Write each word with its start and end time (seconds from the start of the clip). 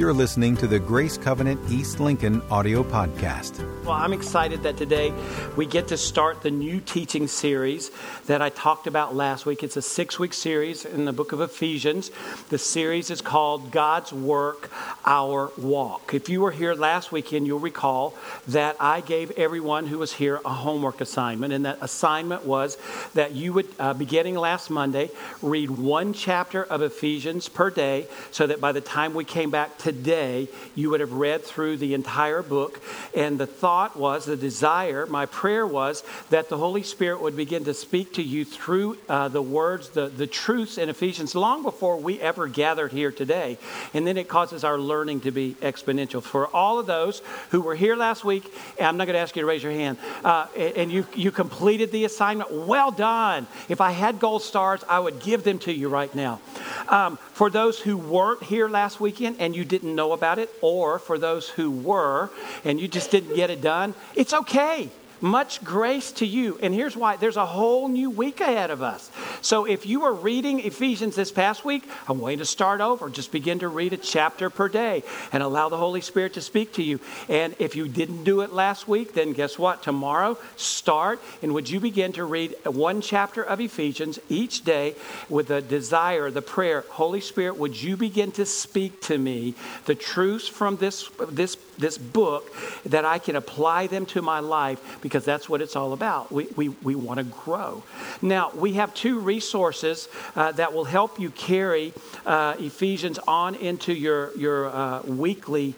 You're 0.00 0.14
listening 0.14 0.56
to 0.56 0.66
the 0.66 0.78
Grace 0.78 1.18
Covenant 1.18 1.60
East 1.70 2.00
Lincoln 2.00 2.40
audio 2.50 2.82
podcast. 2.82 3.58
Well, 3.84 3.92
I'm 3.92 4.14
excited 4.14 4.62
that 4.62 4.78
today 4.78 5.12
we 5.56 5.66
get 5.66 5.88
to 5.88 5.98
start 5.98 6.40
the 6.40 6.50
new 6.50 6.80
teaching 6.80 7.28
series 7.28 7.90
that 8.26 8.40
I 8.40 8.48
talked 8.48 8.86
about 8.86 9.14
last 9.14 9.44
week. 9.44 9.62
It's 9.62 9.76
a 9.76 9.82
six 9.82 10.18
week 10.18 10.32
series 10.32 10.86
in 10.86 11.04
the 11.04 11.12
book 11.12 11.32
of 11.32 11.42
Ephesians. 11.42 12.10
The 12.48 12.56
series 12.56 13.10
is 13.10 13.20
called 13.20 13.72
God's 13.72 14.10
Work, 14.10 14.70
Our 15.04 15.52
Walk. 15.58 16.14
If 16.14 16.30
you 16.30 16.40
were 16.40 16.50
here 16.50 16.72
last 16.72 17.12
weekend, 17.12 17.46
you'll 17.46 17.58
recall 17.58 18.14
that 18.48 18.76
I 18.80 19.02
gave 19.02 19.32
everyone 19.32 19.86
who 19.86 19.98
was 19.98 20.14
here 20.14 20.40
a 20.46 20.54
homework 20.54 21.02
assignment, 21.02 21.52
and 21.52 21.66
that 21.66 21.76
assignment 21.82 22.46
was 22.46 22.78
that 23.12 23.32
you 23.32 23.52
would, 23.52 23.68
uh, 23.78 23.92
beginning 23.92 24.36
last 24.36 24.70
Monday, 24.70 25.10
read 25.42 25.70
one 25.70 26.14
chapter 26.14 26.64
of 26.64 26.80
Ephesians 26.80 27.50
per 27.50 27.68
day 27.68 28.06
so 28.30 28.46
that 28.46 28.62
by 28.62 28.72
the 28.72 28.80
time 28.80 29.12
we 29.12 29.24
came 29.24 29.50
back 29.50 29.76
to 29.78 29.89
today, 29.90 30.48
you 30.74 30.90
would 30.90 31.00
have 31.00 31.12
read 31.12 31.44
through 31.44 31.76
the 31.76 31.94
entire 31.94 32.42
book. 32.42 32.80
And 33.16 33.38
the 33.38 33.46
thought 33.46 33.96
was, 33.96 34.24
the 34.24 34.36
desire, 34.36 35.06
my 35.06 35.26
prayer 35.26 35.66
was 35.66 36.04
that 36.30 36.48
the 36.48 36.56
Holy 36.56 36.82
Spirit 36.82 37.20
would 37.22 37.36
begin 37.36 37.64
to 37.64 37.74
speak 37.74 38.14
to 38.14 38.22
you 38.22 38.44
through 38.44 38.98
uh, 39.08 39.28
the 39.28 39.42
words, 39.42 39.90
the, 39.90 40.06
the 40.08 40.26
truths 40.26 40.78
in 40.78 40.88
Ephesians 40.88 41.34
long 41.34 41.62
before 41.62 41.96
we 41.96 42.20
ever 42.20 42.46
gathered 42.46 42.92
here 42.92 43.10
today. 43.10 43.58
And 43.92 44.06
then 44.06 44.16
it 44.16 44.28
causes 44.28 44.62
our 44.62 44.78
learning 44.78 45.20
to 45.22 45.32
be 45.32 45.56
exponential. 45.60 46.22
For 46.22 46.46
all 46.46 46.78
of 46.78 46.86
those 46.86 47.22
who 47.50 47.60
were 47.60 47.74
here 47.74 47.96
last 47.96 48.24
week, 48.24 48.44
I'm 48.80 48.96
not 48.96 49.06
going 49.06 49.14
to 49.14 49.20
ask 49.20 49.34
you 49.34 49.42
to 49.42 49.46
raise 49.46 49.62
your 49.62 49.72
hand, 49.72 49.98
uh, 50.24 50.46
and 50.56 50.92
you, 50.92 51.06
you 51.14 51.30
completed 51.32 51.90
the 51.90 52.04
assignment, 52.04 52.52
well 52.52 52.90
done. 52.90 53.46
If 53.68 53.80
I 53.80 53.90
had 53.90 54.20
gold 54.20 54.42
stars, 54.42 54.84
I 54.88 55.00
would 55.00 55.20
give 55.20 55.42
them 55.42 55.58
to 55.60 55.72
you 55.72 55.88
right 55.88 56.14
now. 56.14 56.40
Um, 56.88 57.18
for 57.40 57.48
those 57.48 57.80
who 57.80 57.96
weren't 57.96 58.42
here 58.42 58.68
last 58.68 59.00
weekend 59.00 59.34
and 59.38 59.56
you 59.56 59.64
didn't 59.64 59.94
know 59.94 60.12
about 60.12 60.38
it, 60.38 60.50
or 60.60 60.98
for 60.98 61.16
those 61.16 61.48
who 61.48 61.70
were 61.70 62.28
and 62.66 62.78
you 62.78 62.86
just 62.86 63.10
didn't 63.10 63.34
get 63.34 63.48
it 63.48 63.62
done, 63.62 63.94
it's 64.14 64.34
okay. 64.34 64.90
Much 65.20 65.62
grace 65.62 66.12
to 66.12 66.26
you. 66.26 66.58
And 66.62 66.72
here's 66.72 66.96
why 66.96 67.16
there's 67.16 67.36
a 67.36 67.46
whole 67.46 67.88
new 67.88 68.10
week 68.10 68.40
ahead 68.40 68.70
of 68.70 68.82
us. 68.82 69.10
So 69.42 69.64
if 69.64 69.86
you 69.86 70.00
were 70.00 70.12
reading 70.12 70.60
Ephesians 70.60 71.16
this 71.16 71.30
past 71.30 71.64
week, 71.64 71.88
I'm 72.08 72.18
going 72.18 72.38
to 72.38 72.44
start 72.44 72.80
over. 72.80 73.10
Just 73.10 73.32
begin 73.32 73.58
to 73.60 73.68
read 73.68 73.92
a 73.92 73.96
chapter 73.96 74.50
per 74.50 74.68
day 74.68 75.02
and 75.32 75.42
allow 75.42 75.68
the 75.68 75.76
Holy 75.76 76.00
Spirit 76.00 76.34
to 76.34 76.40
speak 76.40 76.72
to 76.74 76.82
you. 76.82 77.00
And 77.28 77.54
if 77.58 77.76
you 77.76 77.88
didn't 77.88 78.24
do 78.24 78.40
it 78.40 78.52
last 78.52 78.88
week, 78.88 79.14
then 79.14 79.32
guess 79.32 79.58
what? 79.58 79.82
Tomorrow, 79.82 80.38
start. 80.56 81.20
And 81.42 81.54
would 81.54 81.68
you 81.68 81.80
begin 81.80 82.12
to 82.12 82.24
read 82.24 82.54
one 82.64 83.00
chapter 83.00 83.42
of 83.42 83.60
Ephesians 83.60 84.18
each 84.28 84.64
day 84.64 84.94
with 85.28 85.48
the 85.48 85.60
desire, 85.60 86.30
the 86.30 86.42
prayer, 86.42 86.84
Holy 86.90 87.20
Spirit, 87.20 87.56
would 87.56 87.80
you 87.80 87.96
begin 87.96 88.32
to 88.32 88.46
speak 88.46 89.00
to 89.02 89.18
me 89.18 89.54
the 89.84 89.94
truths 89.94 90.48
from 90.48 90.76
this, 90.76 91.08
this, 91.28 91.56
this 91.80 91.98
book 91.98 92.52
that 92.84 93.04
I 93.04 93.18
can 93.18 93.36
apply 93.36 93.88
them 93.88 94.06
to 94.06 94.22
my 94.22 94.40
life? 94.40 94.98
because 95.00 95.24
that's 95.24 95.48
what 95.48 95.60
it's 95.60 95.76
all 95.76 95.92
about. 95.92 96.30
We, 96.30 96.46
we, 96.56 96.68
we 96.68 96.94
want 96.94 97.18
to 97.18 97.24
grow. 97.24 97.82
Now, 98.22 98.50
we 98.54 98.74
have 98.74 98.94
two 98.94 99.18
resources 99.18 100.08
uh, 100.36 100.52
that 100.52 100.72
will 100.72 100.84
help 100.84 101.18
you 101.18 101.30
carry 101.30 101.92
uh, 102.26 102.54
Ephesians 102.58 103.18
on 103.26 103.54
into 103.54 103.92
your, 103.92 104.36
your 104.36 104.68
uh, 104.68 105.02
weekly 105.02 105.74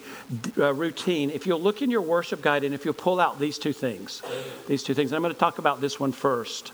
uh, 0.59 0.75
routine. 0.75 1.31
If 1.31 1.47
you'll 1.47 1.61
look 1.61 1.83
in 1.83 1.91
your 1.91 2.03
worship 2.03 2.43
guide 2.43 2.65
and 2.65 2.75
if 2.75 2.85
you'll 2.85 2.95
pull 2.95 3.21
out 3.21 3.39
these 3.39 3.59
two 3.59 3.73
things, 3.73 4.23
these 4.67 4.83
two 4.83 4.95
things, 4.95 5.13
I'm 5.13 5.23
going 5.23 5.35
to 5.35 5.41
talk 5.41 5.59
about 5.59 5.81
this 5.81 5.99
one 5.99 6.13
first. 6.13 6.73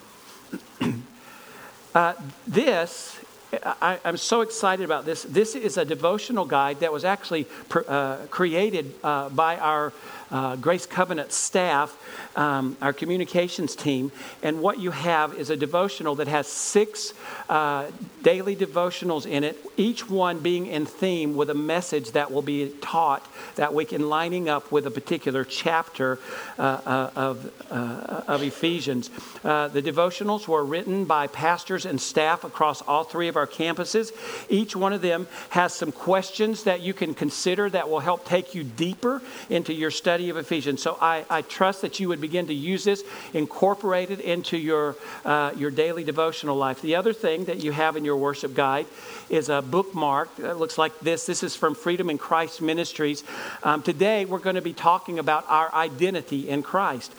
Uh, 1.94 2.12
this 2.46 3.18
I, 3.62 3.98
am 4.04 4.16
so 4.16 4.42
excited 4.42 4.84
about 4.84 5.06
this. 5.06 5.22
This 5.22 5.54
is 5.54 5.78
a 5.78 5.84
devotional 5.84 6.44
guide 6.44 6.80
that 6.80 6.92
was 6.92 7.04
actually 7.04 7.46
uh, 7.88 8.16
created 8.30 8.94
uh, 9.02 9.30
by 9.30 9.56
our 9.56 9.92
uh, 10.30 10.56
Grace 10.56 10.86
Covenant 10.86 11.32
staff, 11.32 11.96
um, 12.36 12.76
our 12.82 12.92
communications 12.92 13.74
team. 13.74 14.12
And 14.42 14.60
what 14.60 14.78
you 14.78 14.90
have 14.90 15.34
is 15.34 15.50
a 15.50 15.56
devotional 15.56 16.16
that 16.16 16.28
has 16.28 16.46
six 16.46 17.14
uh, 17.48 17.90
daily 18.22 18.54
devotionals 18.54 19.26
in 19.26 19.44
it, 19.44 19.58
each 19.76 20.08
one 20.08 20.40
being 20.40 20.66
in 20.66 20.86
theme 20.86 21.36
with 21.36 21.50
a 21.50 21.54
message 21.54 22.12
that 22.12 22.30
will 22.30 22.42
be 22.42 22.70
taught 22.80 23.26
that 23.56 23.72
week 23.74 23.92
and 23.92 24.08
lining 24.08 24.48
up 24.48 24.70
with 24.70 24.86
a 24.86 24.90
particular 24.90 25.44
chapter 25.44 26.18
uh, 26.58 26.62
uh, 26.62 27.10
of, 27.16 27.52
uh, 27.70 28.22
of 28.28 28.42
Ephesians. 28.42 29.08
the 29.42 29.82
devotionals 29.82 30.46
were 30.46 30.64
written 30.64 31.04
by 31.04 31.26
pastors 31.26 31.86
and 31.86 32.00
staff 32.00 32.44
across 32.44 32.82
all 32.82 33.04
three 33.04 33.28
of 33.28 33.36
our 33.36 33.46
campuses. 33.46 34.12
Each 34.48 34.76
one 34.76 34.92
of 34.92 35.00
them 35.00 35.26
has 35.50 35.72
some 35.72 35.92
questions 35.92 36.64
that 36.64 36.80
you 36.80 36.92
can 36.92 37.14
consider 37.14 37.70
that 37.70 37.88
will 37.88 38.00
help 38.00 38.24
take 38.24 38.54
you 38.54 38.64
deeper 38.64 39.22
into 39.48 39.72
your 39.72 39.90
study 39.90 40.17
study 40.18 40.30
of 40.30 40.36
Ephesians. 40.36 40.82
So 40.82 40.98
I, 41.00 41.24
I 41.30 41.42
trust 41.42 41.82
that 41.82 42.00
you 42.00 42.08
would 42.08 42.20
begin 42.20 42.48
to 42.48 42.52
use 42.52 42.82
this, 42.82 43.04
incorporate 43.34 44.10
it 44.10 44.18
into 44.18 44.58
your, 44.58 44.96
uh, 45.24 45.52
your 45.56 45.70
daily 45.70 46.02
devotional 46.02 46.56
life. 46.56 46.82
The 46.82 46.96
other 46.96 47.12
thing 47.12 47.44
that 47.44 47.62
you 47.62 47.70
have 47.70 47.96
in 47.96 48.04
your 48.04 48.16
worship 48.16 48.52
guide 48.52 48.86
is 49.30 49.48
a 49.48 49.62
bookmark 49.62 50.34
that 50.38 50.58
looks 50.58 50.76
like 50.76 50.98
this. 50.98 51.24
This 51.24 51.44
is 51.44 51.54
from 51.54 51.76
Freedom 51.76 52.10
in 52.10 52.18
Christ 52.18 52.60
Ministries. 52.60 53.22
Um, 53.62 53.80
today, 53.80 54.24
we're 54.24 54.40
going 54.40 54.56
to 54.56 54.60
be 54.60 54.72
talking 54.72 55.20
about 55.20 55.44
our 55.46 55.72
identity 55.72 56.48
in 56.48 56.64
Christ. 56.64 57.14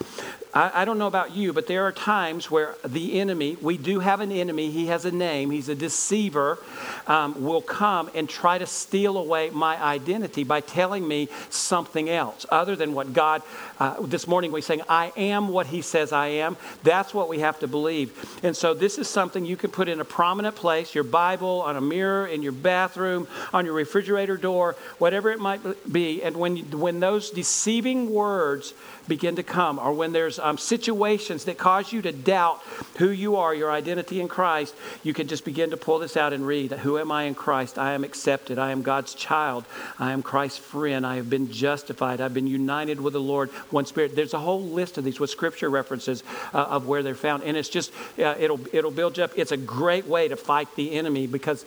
I, 0.53 0.81
I, 0.81 0.85
don't 0.85 0.97
know 0.97 1.07
about 1.07 1.35
you, 1.35 1.53
but 1.53 1.67
there 1.67 1.85
are 1.85 1.91
times 1.91 2.49
where 2.49 2.75
the 2.83 3.19
enemy, 3.19 3.55
we 3.61 3.77
do 3.77 3.99
have 3.99 4.19
an 4.19 4.31
enemy, 4.31 4.71
he 4.71 4.87
has 4.87 5.05
a 5.05 5.11
name, 5.11 5.51
he's 5.51 5.69
a 5.69 5.75
deceiver, 5.75 6.57
um, 7.05 7.43
will 7.43 7.61
come 7.61 8.09
and 8.15 8.27
try 8.27 8.57
to 8.57 8.65
steal 8.65 9.17
away 9.17 9.51
my 9.51 9.81
identity 9.81 10.43
by 10.43 10.61
telling 10.61 11.07
me 11.07 11.29
something 11.51 12.09
else 12.09 12.47
other 12.49 12.75
than 12.75 12.93
what 12.95 13.13
God, 13.13 13.43
uh, 13.79 14.01
this 14.01 14.27
morning 14.27 14.51
we 14.51 14.61
saying, 14.61 14.81
I 14.89 15.11
am 15.15 15.49
what 15.49 15.67
he 15.67 15.83
says 15.83 16.11
I 16.11 16.27
am. 16.27 16.57
That's 16.81 17.13
what 17.13 17.29
we 17.29 17.39
have 17.39 17.59
to 17.59 17.67
believe. 17.67 18.39
And 18.43 18.57
so 18.57 18.73
this 18.73 18.97
is 18.97 19.07
something 19.07 19.45
you 19.45 19.57
can 19.57 19.69
put 19.69 19.87
in 19.87 19.99
a 19.99 20.05
prominent 20.05 20.55
place, 20.55 20.95
your 20.95 21.03
Bible, 21.03 21.61
on 21.61 21.75
a 21.75 21.81
mirror, 21.81 22.25
in 22.25 22.41
your 22.41 22.53
bathroom, 22.53 23.27
on 23.53 23.65
your 23.65 23.75
refrigerator 23.75 24.37
door, 24.37 24.75
whatever 24.97 25.29
it 25.29 25.39
might 25.39 25.61
be. 25.91 26.23
And 26.23 26.37
when, 26.37 26.57
when 26.71 26.99
those 26.99 27.29
deceiving 27.29 28.09
words 28.09 28.73
begin 29.07 29.35
to 29.35 29.43
come, 29.43 29.79
or 29.79 29.91
when 29.91 30.13
there's 30.13 30.38
um, 30.39 30.57
situations 30.57 31.45
that 31.45 31.57
cause 31.57 31.91
you 31.91 32.01
to 32.01 32.11
doubt 32.11 32.61
who 32.97 33.09
you 33.09 33.35
are, 33.35 33.53
your 33.53 33.71
identity 33.71 34.21
in 34.21 34.27
Christ, 34.27 34.73
you 35.03 35.13
can 35.13 35.27
just 35.27 35.45
begin 35.45 35.71
to 35.71 35.77
pull 35.77 35.99
this 35.99 36.17
out 36.17 36.33
and 36.33 36.45
read 36.45 36.71
Who 36.71 36.97
am 36.97 37.11
I 37.11 37.23
in 37.23 37.35
Christ? 37.35 37.77
I 37.77 37.93
am 37.93 38.03
accepted. 38.03 38.57
I 38.57 38.71
am 38.71 38.81
God's 38.81 39.13
child. 39.13 39.65
I 39.97 40.11
am 40.11 40.23
Christ's 40.23 40.59
friend. 40.59 41.05
I 41.05 41.17
have 41.17 41.29
been 41.29 41.51
justified. 41.51 42.21
I've 42.21 42.33
been 42.33 42.47
united 42.47 42.99
with 43.01 43.13
the 43.13 43.21
Lord, 43.21 43.49
one 43.69 43.85
spirit. 43.85 44.15
There's 44.15 44.33
a 44.33 44.39
whole 44.39 44.63
list 44.63 44.97
of 44.97 45.03
these 45.03 45.19
with 45.19 45.29
scripture 45.29 45.69
references 45.69 46.23
uh, 46.53 46.57
of 46.63 46.87
where 46.87 47.03
they're 47.03 47.15
found. 47.15 47.43
And 47.43 47.57
it's 47.57 47.69
just, 47.69 47.91
uh, 48.17 48.35
it'll, 48.39 48.59
it'll 48.73 48.91
build 48.91 49.17
you 49.17 49.23
up. 49.23 49.31
It's 49.35 49.51
a 49.51 49.57
great 49.57 50.07
way 50.07 50.27
to 50.27 50.35
fight 50.35 50.67
the 50.75 50.93
enemy 50.93 51.27
because 51.27 51.65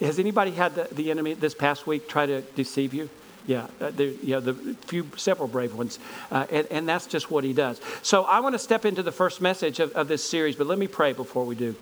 has 0.00 0.18
anybody 0.18 0.50
had 0.50 0.74
the, 0.74 0.88
the 0.92 1.10
enemy 1.10 1.34
this 1.34 1.54
past 1.54 1.86
week 1.86 2.08
try 2.08 2.26
to 2.26 2.42
deceive 2.42 2.92
you? 2.92 3.08
Yeah, 3.46 3.66
uh, 3.80 3.90
there, 3.90 4.12
yeah, 4.22 4.38
the 4.38 4.54
few, 4.86 5.08
several 5.16 5.48
brave 5.48 5.74
ones, 5.74 5.98
uh, 6.30 6.46
and, 6.50 6.66
and, 6.70 6.88
that's 6.88 7.06
just 7.06 7.28
what 7.28 7.42
he 7.42 7.52
does. 7.52 7.80
So 8.02 8.22
I 8.22 8.38
want 8.38 8.54
to 8.54 8.58
step 8.58 8.84
into 8.84 9.02
the 9.02 9.10
first 9.10 9.40
message 9.40 9.80
of, 9.80 9.90
of 9.92 10.06
this 10.06 10.22
series, 10.22 10.54
but 10.54 10.68
let 10.68 10.78
me 10.78 10.86
pray 10.86 11.12
before 11.12 11.44
we 11.44 11.56
do. 11.56 11.72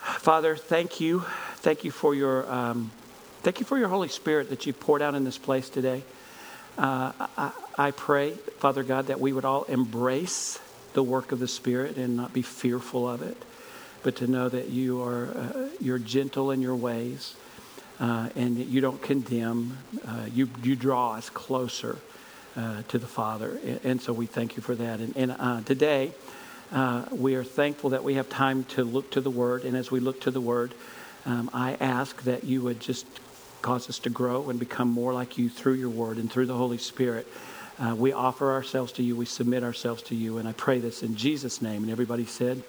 Father, 0.00 0.56
thank 0.56 1.00
you, 1.00 1.20
thank 1.56 1.84
you 1.84 1.92
for 1.92 2.16
your, 2.16 2.50
um, 2.52 2.90
thank 3.42 3.60
you 3.60 3.66
for 3.66 3.78
your 3.78 3.88
Holy 3.88 4.08
Spirit 4.08 4.50
that 4.50 4.66
you 4.66 4.72
poured 4.72 5.02
out 5.02 5.14
in 5.14 5.22
this 5.22 5.38
place 5.38 5.68
today. 5.68 6.02
Uh, 6.76 7.12
I, 7.36 7.52
I 7.78 7.90
pray, 7.92 8.32
Father 8.58 8.82
God, 8.82 9.06
that 9.06 9.20
we 9.20 9.32
would 9.32 9.44
all 9.44 9.64
embrace 9.64 10.58
the 10.94 11.02
work 11.02 11.30
of 11.30 11.38
the 11.38 11.48
Spirit 11.48 11.96
and 11.96 12.16
not 12.16 12.32
be 12.32 12.42
fearful 12.42 13.08
of 13.08 13.22
it, 13.22 13.36
but 14.02 14.16
to 14.16 14.26
know 14.26 14.48
that 14.48 14.68
you 14.70 15.00
are 15.02 15.26
uh, 15.28 15.68
you're 15.80 15.98
gentle 15.98 16.50
in 16.50 16.60
your 16.60 16.74
ways 16.74 17.36
uh, 18.00 18.30
and 18.34 18.58
you 18.58 18.80
don't 18.80 19.00
condemn. 19.02 19.78
Uh, 20.06 20.26
you, 20.32 20.48
you 20.62 20.74
draw 20.74 21.12
us 21.12 21.28
closer 21.30 21.98
uh, 22.56 22.82
to 22.88 22.98
the 22.98 23.06
Father. 23.06 23.58
And, 23.64 23.80
and, 23.84 24.02
so 24.02 24.12
we 24.12 24.26
thank 24.26 24.56
you 24.56 24.62
for 24.62 24.74
that. 24.74 25.00
And, 25.00 25.16
and 25.16 25.36
uh, 25.38 25.60
today, 25.62 26.12
uh, 26.72 27.04
we 27.12 27.34
are 27.34 27.44
thankful 27.44 27.90
that 27.90 28.02
we 28.02 28.14
have 28.14 28.28
time 28.28 28.64
to 28.64 28.84
look 28.84 29.10
to 29.12 29.20
the 29.20 29.30
Word. 29.30 29.64
And 29.64 29.76
as 29.76 29.90
we 29.90 30.00
look 30.00 30.22
to 30.22 30.30
the 30.30 30.40
Word, 30.40 30.72
um, 31.26 31.50
I 31.52 31.74
ask 31.74 32.22
that 32.22 32.44
you 32.44 32.62
would 32.62 32.80
just 32.80 33.06
cause 33.62 33.88
us 33.90 33.98
to 34.00 34.10
grow 34.10 34.48
and 34.48 34.58
become 34.58 34.88
more 34.88 35.12
like 35.12 35.36
you 35.36 35.50
through 35.50 35.74
your 35.74 35.90
Word 35.90 36.16
and 36.16 36.32
through 36.32 36.46
the 36.46 36.54
Holy 36.54 36.78
Spirit. 36.78 37.26
Uh, 37.78 37.94
we 37.94 38.12
offer 38.12 38.50
ourselves 38.52 38.92
to 38.92 39.02
you. 39.02 39.16
We 39.16 39.26
submit 39.26 39.62
ourselves 39.62 40.02
to 40.04 40.14
you. 40.14 40.38
And 40.38 40.48
I 40.48 40.52
pray 40.52 40.78
this 40.80 41.02
in 41.02 41.16
Jesus' 41.16 41.60
name. 41.60 41.82
And 41.82 41.92
everybody 41.92 42.24
said, 42.24 42.62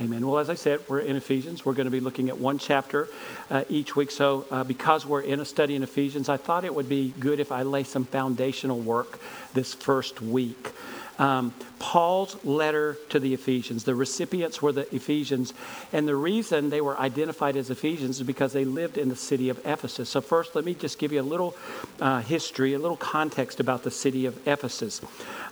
Amen. 0.00 0.26
Well, 0.26 0.38
as 0.38 0.48
I 0.48 0.54
said, 0.54 0.80
we're 0.88 1.00
in 1.00 1.16
Ephesians. 1.16 1.66
We're 1.66 1.74
going 1.74 1.84
to 1.84 1.90
be 1.90 2.00
looking 2.00 2.30
at 2.30 2.38
one 2.38 2.58
chapter 2.58 3.08
uh, 3.50 3.64
each 3.68 3.94
week. 3.94 4.10
So, 4.10 4.46
uh, 4.50 4.64
because 4.64 5.04
we're 5.04 5.20
in 5.20 5.38
a 5.38 5.44
study 5.44 5.76
in 5.76 5.82
Ephesians, 5.82 6.28
I 6.30 6.38
thought 6.38 6.64
it 6.64 6.74
would 6.74 6.88
be 6.88 7.12
good 7.20 7.38
if 7.40 7.52
I 7.52 7.62
lay 7.62 7.84
some 7.84 8.04
foundational 8.06 8.80
work 8.80 9.20
this 9.52 9.74
first 9.74 10.22
week. 10.22 10.70
Um, 11.18 11.52
Paul's 11.78 12.42
letter 12.44 12.96
to 13.10 13.18
the 13.18 13.34
Ephesians. 13.34 13.84
The 13.84 13.94
recipients 13.94 14.62
were 14.62 14.72
the 14.72 14.92
Ephesians. 14.94 15.52
And 15.92 16.06
the 16.06 16.16
reason 16.16 16.70
they 16.70 16.80
were 16.80 16.98
identified 16.98 17.56
as 17.56 17.70
Ephesians 17.70 18.20
is 18.20 18.26
because 18.26 18.52
they 18.52 18.64
lived 18.64 18.98
in 18.98 19.08
the 19.08 19.16
city 19.16 19.48
of 19.48 19.58
Ephesus. 19.66 20.08
So, 20.08 20.20
first, 20.20 20.54
let 20.54 20.64
me 20.64 20.74
just 20.74 20.98
give 20.98 21.12
you 21.12 21.20
a 21.20 21.22
little 21.22 21.56
uh, 22.00 22.20
history, 22.20 22.74
a 22.74 22.78
little 22.78 22.96
context 22.96 23.60
about 23.60 23.82
the 23.82 23.90
city 23.90 24.26
of 24.26 24.46
Ephesus. 24.46 25.00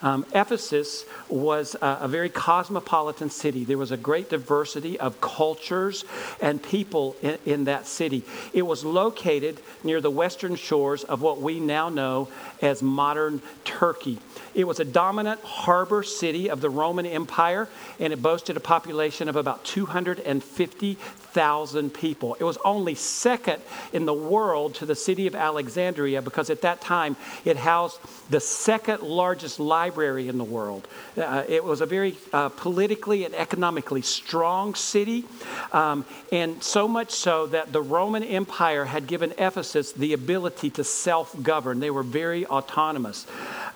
Um, 0.02 0.24
Ephesus 0.32 1.04
was 1.28 1.74
a, 1.82 1.98
a 2.02 2.08
very 2.08 2.30
cosmopolitan 2.30 3.28
city. 3.28 3.64
There 3.64 3.76
was 3.76 3.90
a 3.90 3.96
great 3.96 4.30
diversity 4.30 4.98
of 4.98 5.20
cultures 5.20 6.04
and 6.40 6.62
people 6.62 7.16
in, 7.22 7.38
in 7.44 7.64
that 7.64 7.86
city. 7.86 8.22
It 8.54 8.62
was 8.62 8.84
located 8.84 9.60
near 9.84 10.00
the 10.00 10.10
western 10.10 10.54
shores 10.54 11.04
of 11.04 11.20
what 11.20 11.40
we 11.40 11.60
now 11.60 11.88
know 11.88 12.28
as 12.62 12.82
modern 12.82 13.42
Turkey. 13.64 14.18
It 14.54 14.64
was 14.64 14.80
a 14.80 14.84
dominant 14.84 15.40
harbor 15.50 16.04
city 16.04 16.48
of 16.48 16.60
the 16.60 16.70
Roman 16.70 17.04
Empire, 17.04 17.68
and 17.98 18.12
it 18.12 18.22
boasted 18.22 18.56
a 18.56 18.60
population 18.60 19.28
of 19.28 19.34
about 19.34 19.64
250,000 19.64 21.90
people. 21.92 22.36
It 22.38 22.44
was 22.44 22.56
only 22.64 22.94
second 22.94 23.60
in 23.92 24.06
the 24.06 24.14
world 24.14 24.76
to 24.76 24.86
the 24.86 24.94
city 24.94 25.26
of 25.26 25.34
Alexandria 25.34 26.22
because 26.22 26.50
at 26.50 26.62
that 26.62 26.80
time 26.80 27.16
it 27.44 27.56
housed 27.56 27.98
the 28.30 28.38
second 28.38 29.02
largest 29.02 29.58
library 29.58 30.28
in 30.28 30.38
the 30.38 30.44
world. 30.44 30.86
Uh, 31.16 31.42
it 31.48 31.64
was 31.64 31.80
a 31.80 31.86
very 31.86 32.16
uh, 32.32 32.50
politically 32.50 33.24
and 33.24 33.34
economically 33.34 34.02
strong 34.02 34.76
city, 34.76 35.24
um, 35.72 36.04
and 36.30 36.62
so 36.62 36.86
much 36.86 37.10
so 37.10 37.48
that 37.48 37.72
the 37.72 37.82
Roman 37.82 38.22
Empire 38.22 38.84
had 38.84 39.08
given 39.08 39.32
Ephesus 39.36 39.90
the 39.92 40.12
ability 40.12 40.70
to 40.70 40.84
self 40.84 41.34
govern. 41.42 41.80
They 41.80 41.90
were 41.90 42.04
very 42.04 42.46
autonomous. 42.46 43.26